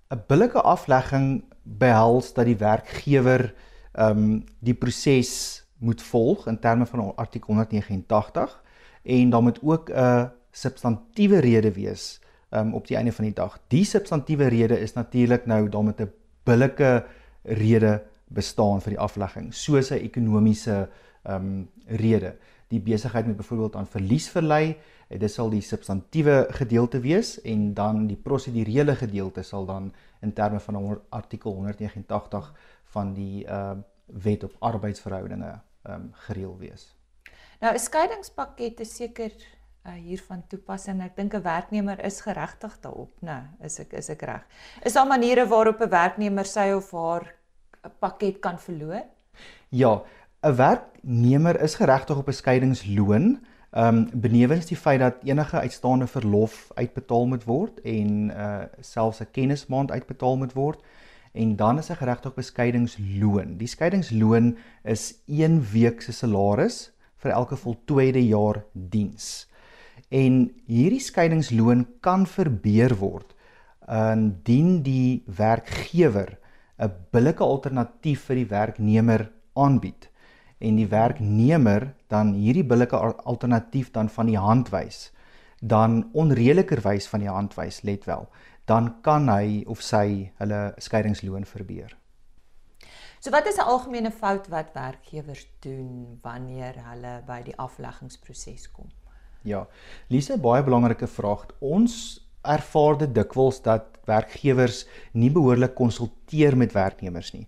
'n 0.10 0.24
Billike 0.28 0.62
aflegging 0.62 1.44
behels 1.64 2.34
dat 2.34 2.46
die 2.46 2.58
werkgewer 2.58 3.54
ehm 3.98 4.18
um, 4.18 4.44
die 4.60 4.78
proses 4.78 5.66
moet 5.78 6.02
volg 6.02 6.48
in 6.48 6.60
terme 6.60 6.86
van 6.86 7.16
artikel 7.16 7.54
189 7.54 8.64
en 9.04 9.30
dan 9.30 9.44
moet 9.44 9.60
ook 9.62 9.90
'n 9.90 10.30
substantiëre 10.52 11.40
rede 11.40 11.72
wees 11.72 12.22
um, 12.50 12.74
op 12.74 12.88
die 12.88 12.98
einde 12.98 13.12
van 13.12 13.26
die 13.26 13.34
dag. 13.34 13.60
Die 13.68 13.86
substantiëre 13.86 14.48
rede 14.48 14.80
is 14.80 14.94
natuurlik 14.94 15.46
nou 15.46 15.70
dan 15.70 15.86
met 15.86 16.02
'n 16.02 16.12
billike 16.44 17.06
rede 17.44 18.04
bestaan 18.28 18.82
vir 18.82 18.90
die 18.90 19.00
aflegging, 19.00 19.54
soos 19.54 19.92
'n 19.92 20.04
ekonomiese 20.04 20.90
ehm 21.24 21.46
um, 21.46 21.70
rede. 21.86 22.36
Die 22.68 22.80
besigheid 22.80 23.26
moet 23.26 23.38
byvoorbeeld 23.38 23.76
aan 23.76 23.88
verlies 23.88 24.30
verlei, 24.30 24.78
dit 25.08 25.32
sal 25.32 25.50
die 25.50 25.62
substantiëre 25.62 26.48
gedeelte 26.50 27.00
wees 27.00 27.42
en 27.42 27.74
dan 27.74 28.08
die 28.08 28.20
prosedurele 28.20 28.96
gedeelte 28.96 29.44
sal 29.44 29.66
dan 29.66 29.94
in 30.22 30.34
terme 30.34 30.60
van 30.60 31.00
artikel 31.10 31.54
189 31.54 32.54
van 32.98 33.14
die 33.14 33.46
uh 33.46 33.78
wet 34.08 34.44
op 34.48 34.54
arbeidsverhoudinge 34.64 35.60
um 35.92 36.10
gereël 36.28 36.58
wees. 36.58 36.96
Nou 37.60 37.74
'n 37.74 37.80
skeidingspakket 37.80 38.80
is 38.80 38.96
seker 38.96 39.32
uh, 39.88 39.94
hier 39.94 40.22
van 40.28 40.44
toepassing. 40.48 41.02
Ek 41.04 41.16
dink 41.16 41.34
'n 41.34 41.42
werknemer 41.42 42.00
is 42.06 42.22
geregtig 42.22 42.80
daarop, 42.80 43.12
né? 43.22 43.50
Is 43.64 43.80
ek 43.80 43.94
is 43.94 44.10
ek 44.10 44.22
reg? 44.22 44.46
Is 44.84 44.94
daar 44.94 45.08
maniere 45.08 45.48
waarop 45.48 45.82
'n 45.82 45.90
werknemer 45.90 46.46
sy 46.46 46.72
of 46.76 46.92
haar 46.92 47.34
pakket 48.00 48.40
kan 48.40 48.60
verloor? 48.60 49.04
Ja, 49.70 50.04
'n 50.44 50.56
werknemer 50.56 51.62
is 51.62 51.76
geregtig 51.76 52.18
op 52.18 52.28
'n 52.28 52.34
skeidingsloon. 52.34 53.46
Um 53.72 54.10
benewens 54.14 54.66
die 54.66 54.78
feit 54.78 55.00
dat 55.00 55.24
enige 55.24 55.60
uitstaande 55.60 56.08
verlof 56.08 56.72
uitbetaal 56.74 57.26
moet 57.28 57.44
word 57.44 57.82
en 57.82 58.30
uh 58.30 58.64
selfs 58.80 59.20
'n 59.20 59.32
kennismaand 59.32 59.92
uitbetaal 59.92 60.38
moet 60.38 60.54
word 60.54 60.80
en 61.34 61.56
dan 61.56 61.78
is 61.78 61.90
'n 61.90 61.96
geregtig 61.96 62.34
beskeidingsloon. 62.34 63.58
Die 63.58 63.68
skeidingsloon 63.68 64.58
is 64.84 65.22
1 65.26 65.62
week 65.72 66.02
se 66.02 66.12
salaris 66.12 66.92
vir 67.18 67.32
elke 67.32 67.56
voltooide 67.56 68.28
jaar 68.28 68.64
diens. 68.74 69.48
En 70.10 70.52
hierdie 70.66 71.00
skeidingsloon 71.00 71.88
kan 72.02 72.26
verbeur 72.26 72.96
word 72.98 73.36
indien 73.88 74.84
die 74.84 75.24
werkgewer 75.26 76.38
'n 76.78 76.92
billike 77.12 77.44
alternatief 77.44 78.26
vir 78.28 78.36
die 78.36 78.50
werknemer 78.50 79.32
aanbied 79.56 80.10
en 80.60 80.76
die 80.76 80.88
werknemer 80.88 81.94
dan 82.08 82.34
hierdie 82.34 82.66
billike 82.66 82.98
alternatief 83.26 83.92
dan 83.92 84.10
van 84.10 84.26
die 84.26 84.38
hand 84.38 84.70
wys 84.70 85.12
dan 85.62 86.10
onredelikerwys 86.14 87.08
van 87.08 87.20
die 87.20 87.32
hand 87.32 87.56
wys 87.58 87.82
let 87.82 88.06
wel 88.06 88.28
dan 88.68 89.02
kan 89.02 89.30
hy 89.32 89.64
of 89.72 89.82
sy 89.82 90.32
hulle 90.42 90.62
skeidingsloon 90.84 91.48
verbeur. 91.48 91.96
So 93.20 93.32
wat 93.32 93.48
is 93.48 93.58
'n 93.58 93.68
algemene 93.74 94.12
fout 94.12 94.48
wat 94.48 94.74
werkgewers 94.74 95.48
doen 95.60 96.20
wanneer 96.22 96.76
hulle 96.90 97.24
by 97.26 97.42
die 97.42 97.56
afleggingsproses 97.58 98.72
kom? 98.72 98.90
Ja. 99.42 99.68
Lise, 100.08 100.38
baie 100.38 100.64
belangrike 100.64 101.08
vraag. 101.08 101.46
Ons 101.60 102.20
ervaar 102.42 102.98
dit 102.98 103.16
dikwels 103.16 103.62
dat 103.62 103.98
werkgewers 104.06 104.86
nie 105.12 105.32
behoorlik 105.32 105.76
konsulteer 105.76 106.58
met 106.58 106.74
werknemers 106.74 107.34
nie. 107.34 107.48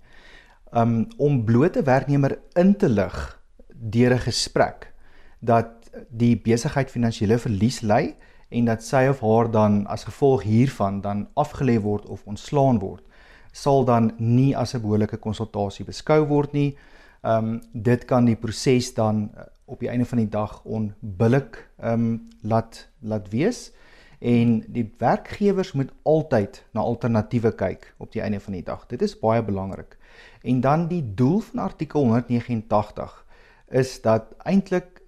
Um 0.71 1.07
om 1.17 1.43
blote 1.45 1.83
werknemer 1.83 2.39
in 2.55 2.75
te 2.75 2.89
lig 2.89 3.39
deur 3.67 4.13
'n 4.13 4.19
gesprek 4.19 4.93
dat 5.39 5.91
die 6.09 6.35
besigheid 6.35 6.91
finansiële 6.91 7.37
verlies 7.37 7.81
ly 7.81 8.15
en 8.49 8.65
dat 8.65 8.83
sy 8.83 9.05
of 9.09 9.21
haar 9.21 9.51
dan 9.51 9.87
as 9.87 10.03
gevolg 10.03 10.43
hiervan 10.43 11.01
dan 11.01 11.27
afgelê 11.33 11.79
word 11.81 12.05
of 12.05 12.25
ontslaan 12.25 12.79
word, 12.79 13.03
sal 13.51 13.85
dan 13.85 14.11
nie 14.17 14.57
as 14.57 14.73
'n 14.73 14.81
behoorlike 14.81 15.17
konsultasie 15.17 15.85
beskou 15.85 16.25
word 16.27 16.53
nie. 16.53 16.77
Ehm 17.23 17.45
um, 17.45 17.61
dit 17.73 18.05
kan 18.05 18.25
die 18.25 18.35
proses 18.35 18.93
dan 18.93 19.29
eh, 19.35 19.43
op 19.65 19.79
die 19.79 19.89
einde 19.89 20.05
van 20.05 20.17
die 20.17 20.29
dag 20.29 20.63
onbillik 20.63 21.69
ehm 21.77 21.93
um, 21.93 22.27
laat 22.41 22.87
laat 22.99 23.29
wees 23.29 23.71
en 24.19 24.63
die 24.67 24.93
werkgewers 24.97 25.71
moet 25.71 25.91
altyd 26.03 26.65
na 26.71 26.81
alternatiewe 26.81 27.51
kyk 27.55 27.93
op 27.97 28.11
die 28.11 28.21
einde 28.21 28.39
van 28.39 28.53
die 28.53 28.63
dag. 28.63 28.85
Dit 28.87 29.01
is 29.01 29.19
baie 29.19 29.43
belangrik. 29.43 29.97
En 30.41 30.61
dan 30.61 30.87
die 30.87 31.13
doel 31.15 31.39
van 31.39 31.59
artikel 31.59 32.01
189 32.01 33.25
is 33.67 34.01
dat 34.01 34.35
eintlik 34.43 34.98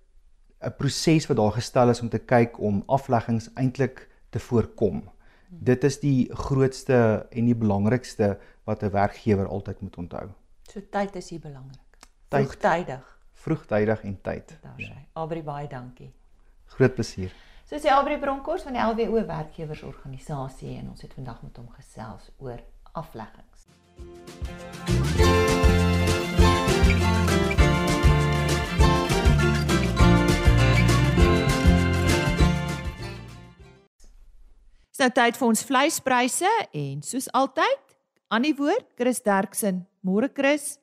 'n 0.61 0.73
proses 0.77 1.27
wat 1.27 1.37
daar 1.37 1.51
gestel 1.51 1.89
is 1.89 2.01
om 2.01 2.09
te 2.09 2.19
kyk 2.19 2.59
om 2.59 2.83
afleggings 2.85 3.49
eintlik 3.53 4.09
te 4.29 4.39
voorkom. 4.39 5.09
Dit 5.49 5.83
is 5.83 5.99
die 5.99 6.29
grootste 6.33 7.27
en 7.29 7.45
die 7.45 7.55
belangrikste 7.55 8.39
wat 8.63 8.83
'n 8.83 8.89
werkgewer 8.89 9.47
altyd 9.47 9.81
moet 9.81 9.97
onthou. 9.97 10.29
So 10.71 10.81
tyd 10.89 11.15
is 11.15 11.29
hier 11.29 11.39
belangrik. 11.39 11.97
Vroegtydig. 12.29 13.19
Vroegtydig 13.33 14.03
en 14.03 14.21
tyd. 14.21 14.57
Daar 14.61 14.73
sê. 14.77 14.81
Ja. 14.81 14.95
Abri 15.13 15.43
baie 15.43 15.67
dankie. 15.67 16.13
Groot 16.65 16.93
plesier. 16.93 17.31
So 17.65 17.77
sê 17.77 17.89
Abri 17.89 18.17
Bronkhorst 18.19 18.63
van 18.63 18.73
die 18.73 18.81
LWO 18.81 19.25
werkgewersorganisasie 19.25 20.77
en 20.77 20.89
ons 20.89 21.01
het 21.01 21.13
vandag 21.13 21.41
met 21.41 21.57
hom 21.57 21.69
gesels 21.69 22.31
oor 22.37 22.59
afleggings. 22.91 23.67
Nou 35.01 35.09
tyd 35.09 35.37
vir 35.39 35.47
ons 35.47 35.63
vleispryse 35.65 36.49
en 36.77 36.99
soos 37.01 37.25
altyd 37.37 37.93
aan 38.29 38.43
die 38.45 38.53
woord 38.53 38.85
Chris 38.99 39.21
Derksen. 39.25 39.79
Môre 40.05 40.29
Chris. 40.29 40.75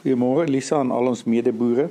Goeiemôre 0.00 0.46
Lisa 0.48 0.78
en 0.80 0.92
al 0.96 1.10
ons 1.10 1.26
medeboere. 1.28 1.90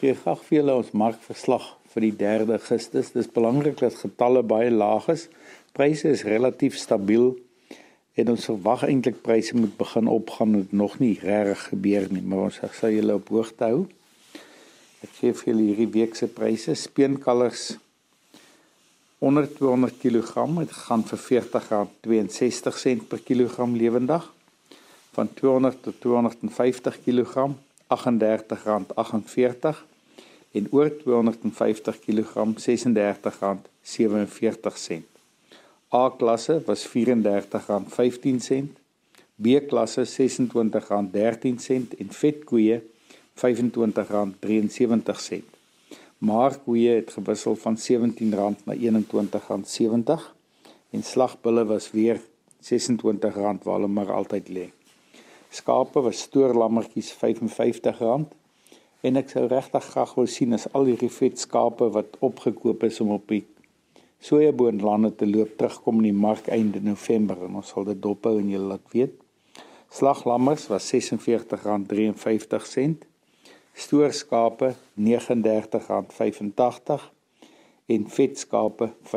Gee 0.00 0.14
graag 0.16 0.40
vir 0.46 0.60
julle 0.60 0.78
ons 0.80 0.94
markverslag 0.96 1.66
vir 1.92 2.06
die 2.06 2.12
3 2.22 2.48
Augustus. 2.56 3.12
Dis 3.12 3.28
belangrik 3.28 3.76
dat 3.82 3.98
getalle 4.00 4.40
baie 4.46 4.72
laag 4.72 5.10
is. 5.12 5.26
Pryse 5.76 6.08
is 6.16 6.24
relatief 6.24 6.78
stabiel 6.80 7.34
en 8.16 8.32
ons 8.32 8.48
verwag 8.48 8.86
eintlik 8.88 9.20
pryse 9.24 9.56
moet 9.56 9.76
begin 9.76 10.08
opgaan 10.08 10.56
het 10.62 10.72
nog 10.72 10.96
nie 11.02 11.18
reg 11.20 11.66
gebeur 11.74 12.08
nie, 12.08 12.24
maar 12.24 12.48
ons 12.48 12.62
sal 12.72 12.94
julle 12.94 13.18
op 13.20 13.28
hoogte 13.36 13.68
hou. 13.68 13.82
Ek 15.04 15.12
gee 15.20 15.36
vir 15.36 15.52
julle 15.52 15.66
hierdie 15.68 15.92
week 15.92 16.16
se 16.16 16.30
pryse. 16.32 16.72
Speenkalvers 16.72 17.74
onder 19.18 19.54
200 19.54 19.98
kg 19.98 20.58
het 20.58 20.72
gaan 20.72 21.04
vir 21.08 21.42
R40.62 21.42 23.06
per 23.08 23.20
kilogram 23.24 23.76
lewendig 23.76 24.32
van 25.16 25.34
200 25.34 25.82
tot 25.82 26.00
250 26.00 26.98
kg 27.04 27.48
R38.48 27.88 29.76
en 30.52 30.68
oor 30.70 30.96
250 30.96 31.98
kg 32.04 32.32
R36.47. 32.56 32.60
A 35.94 36.10
klasse 36.18 36.62
was 36.66 36.88
R34.15, 36.88 36.92
B 39.34 39.46
klasse 39.68 40.04
R26.13 40.04 40.08
en 41.98 42.10
vetkoeie 42.20 42.82
R25.73. 43.36 45.55
Maar 46.18 46.58
koeie 46.64 46.94
het 46.94 47.12
gewissel 47.12 47.56
van 47.56 47.76
R17 47.76 48.24
na 48.64 48.74
R21.70 48.74 48.80
en 50.90 51.02
slagbulle 51.02 51.64
was 51.64 51.90
weer 51.90 52.20
R26 52.62 53.62
waar 53.62 53.74
hulle 53.74 53.86
maar 53.86 54.12
altyd 54.12 54.48
lê. 54.48 54.70
Skape 55.48 56.00
was 56.00 56.20
stoorlammetjies 56.20 57.14
R55 57.14 58.00
en 59.06 59.16
ek 59.20 59.28
sou 59.30 59.46
regtig 59.46 59.84
graag 59.92 60.14
wou 60.16 60.26
sien 60.26 60.52
as 60.56 60.66
al 60.72 60.84
hierdie 60.88 61.12
vet 61.12 61.38
skape 61.38 61.86
wat 61.94 62.16
opgekoop 62.24 62.82
is 62.88 63.00
om 63.04 63.10
op 63.18 63.28
die 63.28 63.44
sojaboonlande 64.26 65.10
te 65.20 65.26
loop 65.28 65.52
terugkom 65.60 65.96
in 66.00 66.08
die 66.08 66.20
mark 66.26 66.46
einde 66.48 66.80
November 66.80 67.36
en 67.44 67.60
ons 67.60 67.70
sal 67.74 67.84
dit 67.84 68.00
dophou 68.02 68.34
en 68.40 68.50
julle 68.50 68.70
laat 68.72 68.88
weet. 68.94 69.14
Slaglammers 69.92 70.64
was 70.72 70.92
R46.53. 70.92 73.06
Stoorskape 73.76 74.74
R39.85 74.96 77.02
en 77.86 78.10
vetskape 78.10 78.92
R35.11. 79.04 79.10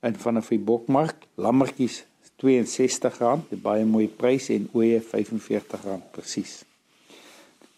En 0.00 0.16
vanaf 0.16 0.48
die 0.48 0.58
bokmark, 0.58 1.26
lammetjies 1.36 2.04
R62, 2.40 3.52
'n 3.52 3.60
baie 3.62 3.84
mooi 3.84 4.08
prys 4.08 4.48
en 4.48 4.68
ooe 4.72 5.00
R45 5.00 6.00
presies. 6.10 6.64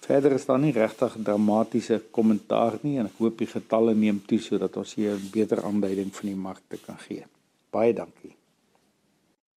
Verder 0.02 0.32
is 0.32 0.46
daar 0.46 0.58
nie 0.58 0.72
regtig 0.72 1.16
dramatiese 1.22 2.02
kommentaar 2.10 2.78
nie 2.82 2.98
en 2.98 3.06
ek 3.06 3.18
hoop 3.18 3.38
die 3.38 3.46
getalle 3.46 3.94
neem 3.94 4.20
toe 4.26 4.38
sodat 4.38 4.76
ons 4.76 4.94
hier 4.94 5.14
'n 5.14 5.30
beter 5.32 5.62
aanduiding 5.62 6.14
van 6.14 6.28
die 6.28 6.36
markte 6.36 6.78
kan 6.86 6.98
gee. 6.98 7.24
Baie 7.70 7.94
dankie. 7.94 8.36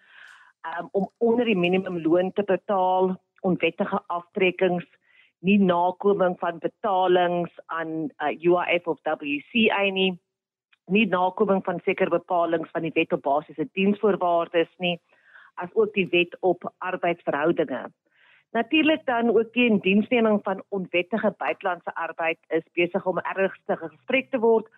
um, 0.70 0.88
om 0.92 1.10
onder 1.18 1.44
die 1.44 1.56
minimumloon 1.56 2.32
te 2.32 2.44
betaal, 2.48 3.12
onwettige 3.42 4.00
aftrekkings, 4.06 4.86
nie 5.40 5.58
nakoming 5.58 6.38
van 6.38 6.58
betalings 6.58 7.52
aan 7.66 8.08
uh, 8.24 8.32
UIF 8.32 8.86
of 8.86 8.98
WCA 9.04 9.82
nie, 9.90 10.18
nie 10.86 11.06
nakoming 11.06 11.64
van 11.64 11.80
sekere 11.84 12.10
bepalinge 12.10 12.68
van 12.72 12.82
die 12.82 12.94
wet 12.94 13.12
op 13.12 13.22
basiese 13.22 13.68
diensvoorwaardes 13.72 14.72
nie, 14.78 14.96
as 15.54 15.68
ook 15.74 15.92
die 15.92 16.08
wet 16.08 16.36
op 16.40 16.72
arbeidsverhoudinge. 16.78 17.92
Natuurlik 18.52 19.06
dan 19.06 19.36
ook 19.36 19.52
die 19.52 19.80
diensneming 19.80 20.40
van 20.42 20.62
onwettige 20.68 21.34
buitelandse 21.36 21.94
arbeid 21.94 22.38
is 22.48 22.62
besig 22.72 23.06
om 23.06 23.18
ernstig 23.18 23.78
gesprek 23.78 24.30
te 24.30 24.38
word 24.38 24.68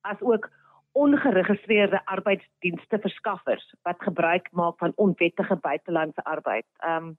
as 0.00 0.20
ook 0.20 0.50
ongeregistreerde 0.92 2.00
arbeidsdienste 2.04 2.98
verskaffers 2.98 3.74
wat 3.82 4.02
gebruik 4.02 4.48
maak 4.52 4.78
van 4.78 4.92
onwettige 4.96 5.56
buitelandse 5.56 6.24
arbeid. 6.24 6.66
Ehm 6.78 7.04
um, 7.04 7.16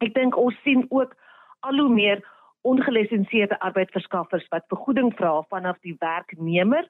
ek 0.00 0.14
dink 0.16 0.36
ons 0.40 0.56
sien 0.64 0.86
ook 0.88 1.12
al 1.60 1.76
hoe 1.76 1.92
meer 1.92 2.22
ongelisensieerde 2.60 3.58
arbeidsverskaffers 3.60 4.46
wat 4.48 4.64
vergoeding 4.72 5.12
vra 5.16 5.42
vanaf 5.48 5.76
die 5.84 5.96
werknemer 5.98 6.88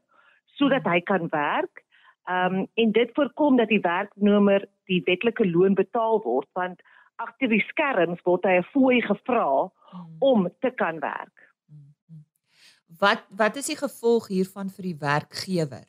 sodat 0.58 0.86
hy 0.86 1.00
kan 1.00 1.26
werk. 1.34 1.82
Ehm 2.28 2.54
um, 2.60 2.66
en 2.74 2.92
dit 2.92 3.10
voorkom 3.14 3.56
dat 3.56 3.68
die 3.68 3.82
werknemer 3.82 4.68
die 4.86 5.02
wetlike 5.04 5.50
loon 5.50 5.74
betaal 5.74 6.22
word 6.22 6.48
want 6.52 6.82
agter 7.24 7.52
die 7.52 7.62
skerms 7.68 8.20
word 8.26 8.46
hy 8.48 8.58
'n 8.58 8.68
fooi 8.72 9.00
gevra 9.06 9.70
hmm. 9.92 10.16
om 10.20 10.48
te 10.60 10.70
kan 10.82 11.00
werk. 11.00 11.36
Hmm. 11.68 12.24
Wat 13.00 13.24
wat 13.42 13.56
is 13.56 13.66
die 13.72 13.80
gevolg 13.80 14.28
hiervan 14.28 14.70
vir 14.76 14.90
die 14.90 14.98
werkgewer? 15.00 15.86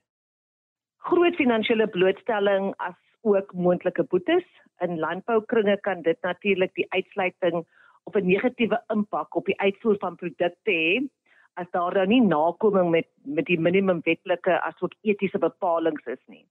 Groot 1.10 1.36
finansiële 1.36 1.88
blootstelling 1.88 2.74
as 2.78 2.98
ook 3.22 3.54
moontlike 3.54 4.04
boetes. 4.04 4.46
In 4.82 5.00
landboukringe 5.00 5.78
kan 5.82 6.02
dit 6.02 6.18
natuurlik 6.22 6.74
die 6.76 6.88
uitsluiting 6.90 7.66
op 8.04 8.16
'n 8.16 8.26
negatiewe 8.26 8.84
impak 8.88 9.36
op 9.36 9.46
die 9.46 9.60
uitvoer 9.60 9.98
van 10.00 10.16
produkte 10.16 10.72
hê 10.72 11.10
as 11.54 11.68
daar 11.72 11.94
dan 11.94 12.08
nie 12.08 12.22
nakoming 12.22 12.90
met 12.90 13.08
met 13.24 13.46
die 13.46 13.60
minimum 13.60 14.02
wetlike 14.04 14.62
asook 14.62 14.94
etiese 15.02 15.38
bepalinge 15.38 16.02
is 16.06 16.24
nie. 16.28 16.46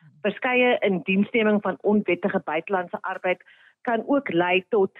Hmm. 0.00 0.10
Verskeie 0.22 0.78
indiensneming 0.80 1.62
van 1.62 1.78
onwettige 1.80 2.40
buitelandse 2.44 2.98
arbeid 3.02 3.42
kan 3.88 4.06
ook 4.06 4.32
lei 4.32 4.64
tot 4.74 4.92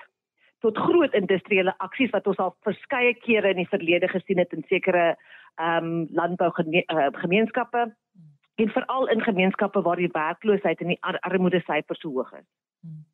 tot 0.65 0.79
groot 0.81 1.13
industriële 1.13 1.75
aksies 1.85 2.13
wat 2.15 2.27
ons 2.31 2.41
al 2.41 2.55
verskeie 2.65 3.13
kere 3.21 3.51
in 3.53 3.61
die 3.61 3.69
verlede 3.69 4.09
gesien 4.09 4.41
het 4.41 4.53
in 4.57 4.65
sekere 4.71 5.15
ehm 5.61 5.91
um, 5.91 6.07
landbougemeenskappe. 6.21 7.85
en 8.55 8.69
veral 8.71 9.09
in 9.09 9.21
gemeenskappe 9.21 9.83
waar 9.83 9.97
die 9.97 10.13
werkloosheid 10.13 10.81
en 10.81 10.93
die 10.93 10.99
ar 11.01 11.19
armoede 11.21 11.61
syfers 11.67 12.01
so 12.01 12.09
hoog 12.09 12.33
is. 12.33 12.47
Hmm. 12.81 13.05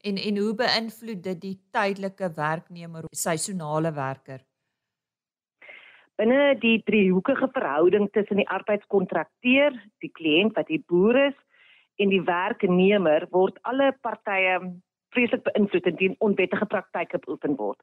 En 0.00 0.16
en 0.16 0.38
hoe 0.38 0.54
beïnvloed 0.54 1.22
dit 1.22 1.40
die 1.40 1.56
tydelike 1.70 2.32
werknemer 2.36 3.04
seisonale 3.10 3.92
werker? 3.92 4.40
Binne 6.20 6.58
die 6.60 6.82
driehoekige 6.84 7.48
verhouding 7.52 8.10
tussen 8.12 8.36
die 8.36 8.48
arbeidskontrakteur, 8.48 9.76
die 10.04 10.12
kliënt 10.12 10.56
wat 10.56 10.68
die 10.68 10.82
boer 10.86 11.16
is 11.26 11.38
en 11.96 12.12
die 12.12 12.22
werknemer 12.24 13.26
word 13.32 13.56
alle 13.62 13.92
partye 14.00 14.58
vreeslik 15.14 15.42
beïnvloed 15.48 15.86
indien 15.86 16.16
onwettige 16.18 16.66
praktyke 16.66 17.18
beoefen 17.24 17.56
word. 17.56 17.80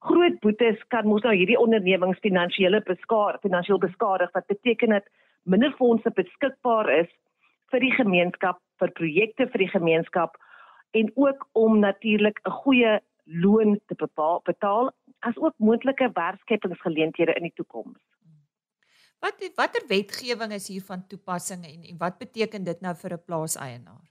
Groot 0.00 0.38
boetes 0.40 0.80
kan 0.88 1.08
mos 1.08 1.24
nou 1.26 1.34
hierdie 1.36 1.58
ondernemings 1.60 2.22
finansiële 2.24 2.80
beskadig, 2.86 3.40
finansiëel 3.42 3.78
beskadig 3.78 4.30
wat 4.32 4.46
beteken 4.46 4.96
dat 4.96 5.10
minder 5.42 5.74
fondse 5.78 6.10
beskikbaar 6.16 6.88
is 7.00 7.10
vir 7.70 7.84
die 7.84 7.92
gemeenskap, 7.96 8.60
vir 8.80 8.92
projekte 8.96 9.46
vir 9.52 9.66
die 9.66 9.72
gemeenskap 9.74 10.38
en 10.96 11.10
ook 11.14 11.46
om 11.52 11.78
natuurlik 11.78 12.40
'n 12.44 12.50
goeie 12.64 13.00
loon 13.24 13.80
te 13.86 13.94
bepaal, 13.94 14.40
betaal 14.44 14.90
as 15.20 15.36
ook 15.36 15.54
moontlike 15.56 16.10
werkskepingsgeleenthede 16.14 17.34
in 17.34 17.42
die 17.42 17.54
toekoms. 17.54 17.98
Wat 19.20 19.36
watter 19.54 19.84
wetgewing 19.88 20.52
is 20.52 20.68
hier 20.68 20.82
van 20.82 21.06
toepassing 21.06 21.64
en 21.64 21.82
en 21.82 21.98
wat 21.98 22.18
beteken 22.18 22.64
dit 22.64 22.80
nou 22.80 22.94
vir 22.96 23.12
'n 23.12 23.24
plaaseienaar? 23.24 24.09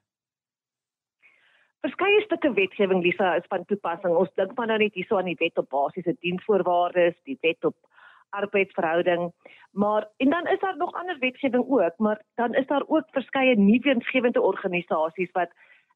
Verskeie 1.79 2.21
stukke 2.25 2.49
wetgewing 2.53 3.03
Lisa 3.03 3.35
is 3.39 3.45
van 3.47 3.65
toepassing. 3.65 4.15
Ons 4.19 4.31
dink 4.35 4.51
maar 4.57 4.67
nou 4.67 4.77
net 4.81 4.97
hierso 4.99 5.15
aan 5.15 5.29
die 5.29 5.39
wet 5.39 5.57
op 5.61 5.69
basiese 5.71 6.11
diensvoorwaardes, 6.19 7.15
die 7.23 7.37
wet 7.45 7.63
op 7.69 7.75
arbeidsverhouding, 8.35 9.31
maar 9.71 10.05
en 10.17 10.29
dan 10.29 10.47
is 10.47 10.59
daar 10.59 10.77
nog 10.77 10.93
ander 10.93 11.17
wetgewing 11.19 11.63
ook, 11.67 11.97
maar 11.97 12.21
dan 12.35 12.53
is 12.53 12.67
daar 12.67 12.83
ook 12.87 13.07
verskeie 13.11 13.55
nie-wetgewende 13.57 14.41
organisasies 14.41 15.31
wat 15.31 15.49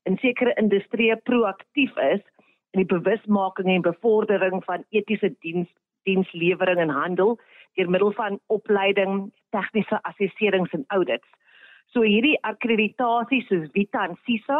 in 0.03 0.17
sekere 0.17 0.53
industrieë 0.53 1.15
proaktief 1.23 1.97
is 1.97 2.23
in 2.71 2.81
die 2.81 2.89
bewusmaking 2.89 3.69
en 3.69 3.81
bevordering 3.81 4.63
van 4.63 4.85
etiese 4.89 5.35
diens 5.39 5.69
dienslewering 6.03 6.79
en 6.79 6.89
handel 6.89 7.37
deur 7.73 7.89
middel 7.89 8.11
van 8.11 8.39
opleiding, 8.47 9.31
tegniese 9.49 9.99
assesserings 10.03 10.71
en 10.71 10.83
audits. 10.87 11.27
So 11.93 12.01
hierdie 12.01 12.39
akkreditasie 12.41 13.43
soos 13.47 13.69
Vita 13.71 14.07
en 14.07 14.17
CISA 14.25 14.59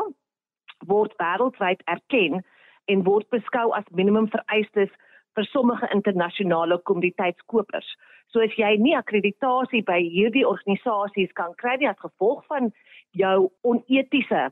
word 0.87 1.13
wêreldwyd 1.21 1.81
erken 1.85 2.43
en 2.91 3.03
word 3.03 3.29
beskou 3.29 3.71
as 3.77 3.87
minimum 3.91 4.27
vereistes 4.27 4.91
vir 5.35 5.45
sommige 5.49 5.87
internasionale 5.93 6.77
kommoditeitskopers. 6.89 7.87
So 8.31 8.41
as 8.41 8.53
jy 8.57 8.75
nie 8.81 8.95
akkreditasie 8.97 9.83
by 9.85 9.99
hierdie 10.01 10.45
organisasies 10.47 11.33
kan 11.37 11.53
kry 11.61 11.77
nie 11.79 11.89
as 11.89 12.01
gevolg 12.01 12.43
van 12.49 12.71
jou 13.17 13.49
onetiese 13.61 14.49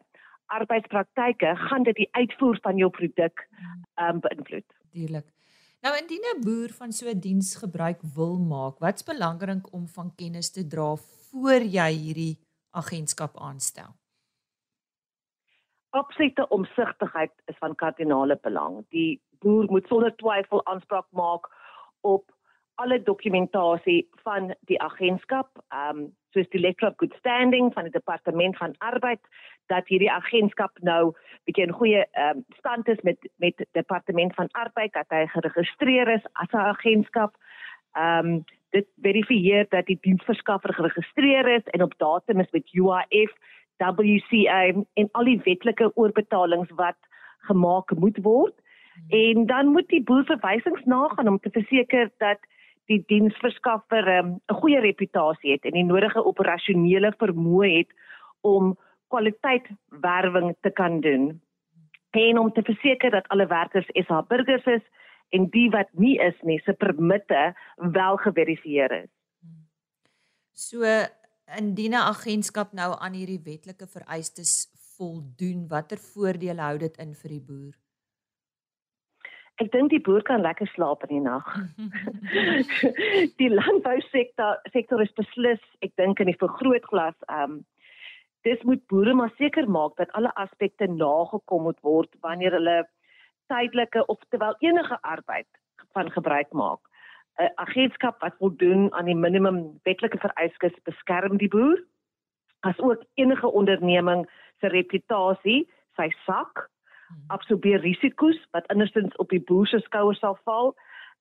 arbeidspraktyke, 0.51 1.53
gaan 1.67 1.85
dit 1.87 2.03
die 2.03 2.09
uitvoer 2.17 2.59
van 2.65 2.81
jou 2.81 2.89
produk 2.93 3.45
ehm 3.45 4.17
um, 4.17 4.23
beïnvloed. 4.25 4.67
Dierlik. 4.91 5.27
Nou 5.81 5.95
indien 5.97 6.25
'n 6.29 6.43
boer 6.45 6.69
van 6.77 6.91
so 6.91 7.09
'n 7.09 7.19
diens 7.19 7.55
gebruik 7.55 8.01
wil 8.15 8.37
maak, 8.37 8.79
wat's 8.79 9.03
belangrik 9.03 9.73
om 9.73 9.87
van 9.87 10.15
kennis 10.15 10.51
te 10.51 10.67
dra 10.67 10.95
voor 10.95 11.61
jy 11.77 11.91
hierdie 11.91 12.35
agentskap 12.71 13.37
aanstel? 13.37 14.00
Absolute 15.91 16.47
omsigtigheid 16.47 17.31
is 17.45 17.57
van 17.59 17.75
kardinale 17.75 18.37
belang. 18.41 18.85
Die 18.89 19.21
boer 19.39 19.65
moet 19.69 19.87
sonder 19.87 20.15
twyfel 20.15 20.65
aanspraak 20.65 21.07
maak 21.11 21.49
op 22.01 22.31
alle 22.75 23.01
dokumentasie 23.03 24.07
van 24.23 24.53
die 24.69 24.81
agentskap, 24.81 25.49
ehm 25.69 25.97
um, 25.97 26.09
soos 26.31 26.47
die 26.53 26.61
letter 26.63 26.87
of 26.87 26.93
good 26.95 27.13
standing 27.19 27.73
van 27.73 27.83
die 27.83 27.91
departement 27.91 28.55
van 28.57 28.75
arbeid 28.79 29.19
dat 29.67 29.89
hierdie 29.91 30.11
agentskap 30.11 30.79
nou 30.79 31.11
bietjie 31.43 31.65
'n 31.67 31.75
goeie 31.79 32.05
ehm 32.05 32.37
um, 32.37 32.45
stand 32.59 32.87
is 32.87 33.01
met 33.01 33.29
met 33.35 33.65
departement 33.71 34.35
van 34.35 34.47
arbeid 34.51 34.93
dat 34.93 35.09
hy 35.09 35.25
geregistreer 35.27 36.07
is 36.07 36.25
as 36.33 36.51
'n 36.51 36.67
agentskap. 36.73 37.35
Ehm 37.93 38.25
um, 38.25 38.43
dit 38.69 38.87
verifieer 39.01 39.65
dat 39.69 39.85
die 39.85 39.97
diensverskaffer 40.01 40.73
geregistreer 40.73 41.47
is 41.47 41.65
en 41.75 41.81
op 41.83 41.93
datum 41.97 42.39
is 42.39 42.51
met 42.51 42.73
UIF, 42.73 43.31
WCA 43.89 44.61
en 44.93 45.09
al 45.11 45.25
die 45.25 45.41
wetlike 45.43 45.91
oorbetalings 45.95 46.69
wat 46.75 46.97
gemaak 47.49 47.91
moet 47.97 48.17
word. 48.21 48.55
Hmm. 48.93 49.09
En 49.09 49.45
dan 49.45 49.67
moet 49.67 49.87
die 49.87 50.03
boer 50.03 50.23
verwysings 50.25 50.83
nagaan 50.85 51.27
om 51.27 51.39
te 51.39 51.49
verseker 51.49 52.11
dat 52.17 52.39
die 52.85 53.03
diensverskaffer 53.07 54.07
ehm, 54.07 54.27
'n 54.27 54.41
um, 54.47 54.57
goeie 54.59 54.79
reputasie 54.79 55.51
het 55.51 55.65
en 55.65 55.71
die 55.71 55.83
nodige 55.83 56.25
operasionele 56.25 57.13
vermoë 57.17 57.77
het 57.77 57.91
om 58.41 58.77
kwaliteitwerwing 59.07 60.55
te 60.61 60.69
kan 60.69 60.99
doen 60.99 61.41
en 62.11 62.37
om 62.37 62.51
te 62.51 62.63
verseker 62.63 63.11
dat 63.11 63.27
alle 63.27 63.47
werkers 63.47 63.87
SA 63.93 64.21
burgers 64.27 64.65
is 64.65 64.83
en 65.29 65.47
die 65.49 65.69
wat 65.69 65.87
nie 65.91 66.17
is 66.19 66.35
nie 66.41 66.59
se 66.59 66.73
permitte 66.73 67.53
wel 67.75 68.17
geverifieer 68.17 68.91
is. 68.91 69.09
So 70.51 70.83
indien 71.57 71.93
'n 71.93 72.07
agentskap 72.13 72.73
nou 72.73 72.95
aan 72.99 73.13
hierdie 73.13 73.41
wetlike 73.43 73.87
vereistes 73.87 74.69
voldoen, 74.97 75.67
watter 75.67 75.97
voordele 75.97 76.61
hou 76.61 76.77
dit 76.77 76.97
in 76.97 77.15
vir 77.15 77.29
die 77.29 77.45
boer? 77.47 77.73
Ek 79.61 79.71
dink 79.71 79.89
die 79.89 80.01
boer 80.01 80.23
kan 80.25 80.41
lekker 80.41 80.67
slaap 80.73 81.03
in 81.05 81.15
die 81.15 81.25
nag. 81.25 81.45
die 83.41 83.49
landbousektor 83.49 84.61
sektor 84.73 85.01
is 85.01 85.13
beslis, 85.13 85.61
ek 85.85 85.93
dink 86.01 86.19
in 86.19 86.31
die 86.31 86.41
vergrootglas, 86.45 87.17
ehm 87.27 87.59
um, 87.59 87.61
dis 88.41 88.61
moet 88.65 88.81
boere 88.89 89.13
maar 89.13 89.33
seker 89.37 89.67
maak 89.69 89.93
dat 90.01 90.09
alle 90.17 90.31
aspekte 90.41 90.87
nagekom 90.89 91.67
moet 91.67 91.81
word 91.85 92.15
wanneer 92.25 92.55
hulle 92.57 92.77
tydelike 93.53 94.01
of 94.09 94.17
terwyl 94.29 94.55
enige 94.65 94.97
arbeid 95.01 95.45
van 95.93 96.09
gebruik 96.09 96.49
maak. 96.57 96.81
'n 97.39 97.51
Agentskap 97.55 98.21
wat 98.21 98.35
voldoen 98.37 98.93
aan 98.93 99.05
die 99.05 99.15
minimum 99.15 99.79
wetlike 99.83 100.17
vereistes 100.17 100.75
beskerm 100.83 101.37
die 101.37 101.47
boer 101.47 101.79
as 102.61 102.79
ook 102.79 103.03
enige 103.13 103.47
onderneming 103.47 104.29
se 104.59 104.67
reputasie, 104.67 105.69
sy 105.95 106.09
sak 106.25 106.69
Hmm. 107.11 107.23
absorbeer 107.27 107.79
risiko's 107.79 108.39
wat 108.51 108.67
andersins 108.67 109.15
op 109.15 109.29
die 109.29 109.43
boer 109.43 109.67
se 109.67 109.79
skouers 109.79 110.19
sal 110.19 110.37
val. 110.43 110.73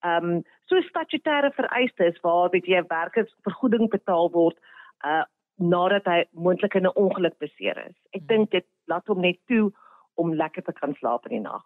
Ehm 0.06 0.24
um, 0.24 0.42
so 0.64 0.80
statutêre 0.86 1.50
vereistes 1.56 2.20
waar 2.22 2.50
weet 2.50 2.66
jy 2.66 2.82
werkers 2.88 3.34
vergoeding 3.46 3.90
betaal 3.90 4.30
word 4.30 4.58
uh 5.04 5.24
nadat 5.60 6.06
hy 6.08 6.24
moontlik 6.32 6.74
in 6.74 6.86
'n 6.88 6.96
ongeluk 6.96 7.36
beseer 7.38 7.76
is. 7.88 7.96
Ek 8.16 8.20
hmm. 8.20 8.26
dink 8.26 8.50
dit 8.50 8.66
laat 8.86 9.06
hom 9.06 9.20
net 9.20 9.38
toe 9.46 9.72
om 10.14 10.34
lekker 10.34 10.62
te 10.62 10.72
kan 10.72 10.94
slaap 10.94 11.26
in 11.26 11.36
die 11.36 11.48
nag. 11.48 11.64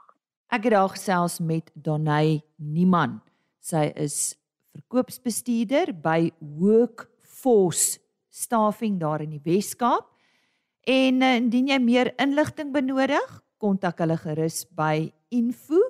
Ek 0.51 0.65
het 0.65 0.73
daar 0.73 0.89
gesels 0.89 1.41
met 1.41 1.71
Donay 1.75 2.43
Niman. 2.57 3.21
Sy 3.65 3.87
is 3.97 4.37
verkoopsbestuurder 4.77 5.95
by 6.05 6.29
Workforce 6.41 7.99
Staffing 8.29 9.01
daar 9.01 9.23
in 9.25 9.31
die 9.39 9.45
Wes-Kaap. 9.45 10.05
En 10.85 11.23
uh, 11.25 11.37
indien 11.39 11.69
jy 11.73 11.79
meer 11.81 12.13
inligting 12.21 12.75
benodig, 12.75 13.41
kontak 13.63 14.01
hulle 14.05 14.19
gerus 14.21 14.69
by 14.77 15.09
info 15.33 15.81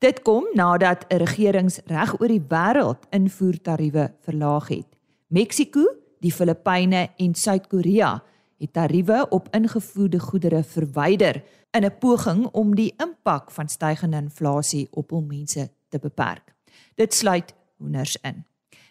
Dit 0.00 0.22
kom 0.22 0.44
nadat 0.54 1.04
'n 1.08 1.18
regerings 1.18 1.80
reg 1.86 2.20
oor 2.20 2.28
die 2.28 2.44
wêreld 2.48 3.06
invoertariewe 3.10 4.12
verlaag 4.20 4.68
het. 4.68 4.86
Mexiko, 5.28 5.84
die 6.20 6.32
Filippyne 6.32 7.08
en 7.16 7.34
Suid-Korea 7.34 8.22
het 8.58 8.72
tariewe 8.72 9.26
op 9.28 9.48
ingevoerde 9.50 10.18
goedere 10.18 10.62
verwyder 10.64 11.42
in 11.70 11.84
'n 11.84 11.98
poging 11.98 12.46
om 12.46 12.74
die 12.74 12.94
impak 12.96 13.50
van 13.50 13.68
stygende 13.68 14.16
inflasie 14.16 14.88
op 14.90 15.10
hul 15.10 15.22
mense 15.22 15.70
te 15.88 15.98
beperk. 15.98 16.54
Dit 16.94 17.14
sluit 17.14 17.54
hoenders 17.76 18.16
in. 18.16 18.44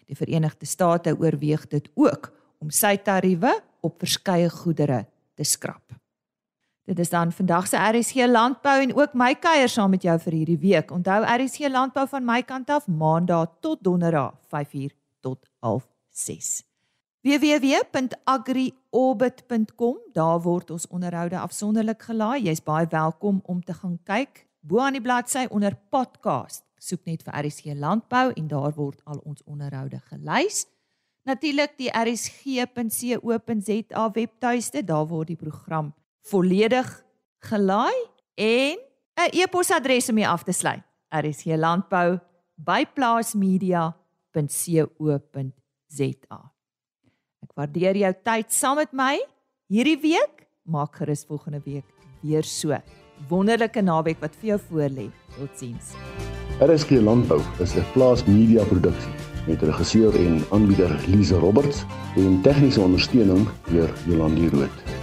Die 0.06 0.16
Verenigde 0.16 0.66
State 0.66 1.18
oorweeg 1.18 1.66
dit 1.68 1.90
ook 1.94 2.32
om 2.58 2.70
sy 2.70 2.96
tariewe 2.96 3.60
op 3.80 3.98
verskeie 3.98 4.50
goedere 4.50 5.06
te 5.34 5.44
skrap. 5.44 5.92
Dit 6.86 6.98
is 6.98 7.10
dan 7.10 7.32
vandag 7.32 7.66
se 7.66 7.76
RSG 7.76 8.14
Landbou 8.14 8.82
en 8.82 8.94
ook 8.94 9.14
my 9.14 9.34
kuier 9.34 9.68
saam 9.68 9.90
met 9.90 10.02
jou 10.02 10.18
vir 10.20 10.32
hierdie 10.32 10.58
week. 10.58 10.90
Onthou 10.90 11.24
RSG 11.24 11.68
Landbou 11.68 12.06
van 12.08 12.24
my 12.24 12.42
kant 12.42 12.70
af 12.70 12.86
maandag 12.86 13.58
tot 13.60 13.82
donderdag 13.82 14.38
5uur 14.54 14.94
tot 15.20 15.50
06:30 15.60 16.65
www.agriorbit.com 17.26 19.96
daar 20.12 20.42
word 20.42 20.70
ons 20.70 20.86
onderhoude 20.94 21.38
afsonderlik 21.38 22.02
gelaai. 22.06 22.42
Jy's 22.46 22.62
baie 22.62 22.86
welkom 22.90 23.40
om 23.50 23.62
te 23.64 23.74
gaan 23.74 23.98
kyk. 24.06 24.46
Bo 24.62 24.78
aan 24.78 24.92
die 24.94 25.02
bladsy 25.02 25.46
onder 25.50 25.74
podcast, 25.90 26.62
soek 26.78 27.02
net 27.06 27.22
vir 27.26 27.34
RSG 27.42 27.64
Landbou 27.74 28.30
en 28.30 28.46
daar 28.50 28.74
word 28.76 29.00
al 29.10 29.18
ons 29.26 29.42
onderhoude 29.42 30.00
gelys. 30.06 30.66
Natuurlik 31.26 31.74
die 31.80 31.90
rsg.co.za 31.90 34.04
webtuiste, 34.14 34.84
daar 34.86 35.06
word 35.10 35.26
die 35.34 35.40
program 35.40 35.94
volledig 36.30 37.02
gelaai 37.42 37.98
en 38.34 38.78
'n 39.18 39.30
e-posadres 39.32 40.08
om 40.08 40.14
mee 40.14 40.28
af 40.28 40.42
te 40.42 40.52
sluit. 40.52 40.82
rsglandbou@plaasmedia.co.za 41.10 43.94
Ek 45.98 46.26
waardeer 47.56 47.96
jou 47.96 48.12
tyd 48.28 48.52
saam 48.52 48.76
met 48.80 48.92
my 48.92 49.16
hierdie 49.72 49.98
week. 50.02 50.44
Maak 50.68 51.00
gerus 51.00 51.24
volgende 51.28 51.62
week 51.64 51.86
weer 52.22 52.44
so. 52.44 52.76
Wonderlike 53.30 53.82
naweek 53.82 54.20
wat 54.20 54.36
vir 54.40 54.54
jou 54.54 54.58
voorlê. 54.68 55.06
Totsiens. 55.38 55.94
RSG 56.60 57.00
Landbou 57.04 57.40
is 57.60 57.76
'n 57.76 57.84
plaas 57.92 58.24
media 58.26 58.64
produksie 58.64 59.12
met 59.46 59.62
regisseur 59.62 60.14
en 60.14 60.42
aanbieder 60.50 60.90
Lize 61.06 61.38
Roberts 61.38 61.84
en 62.16 62.40
tegniese 62.42 62.80
ondersteuning 62.80 63.48
deur 63.70 63.90
Jolande 64.06 64.48
Rooi. 64.48 64.95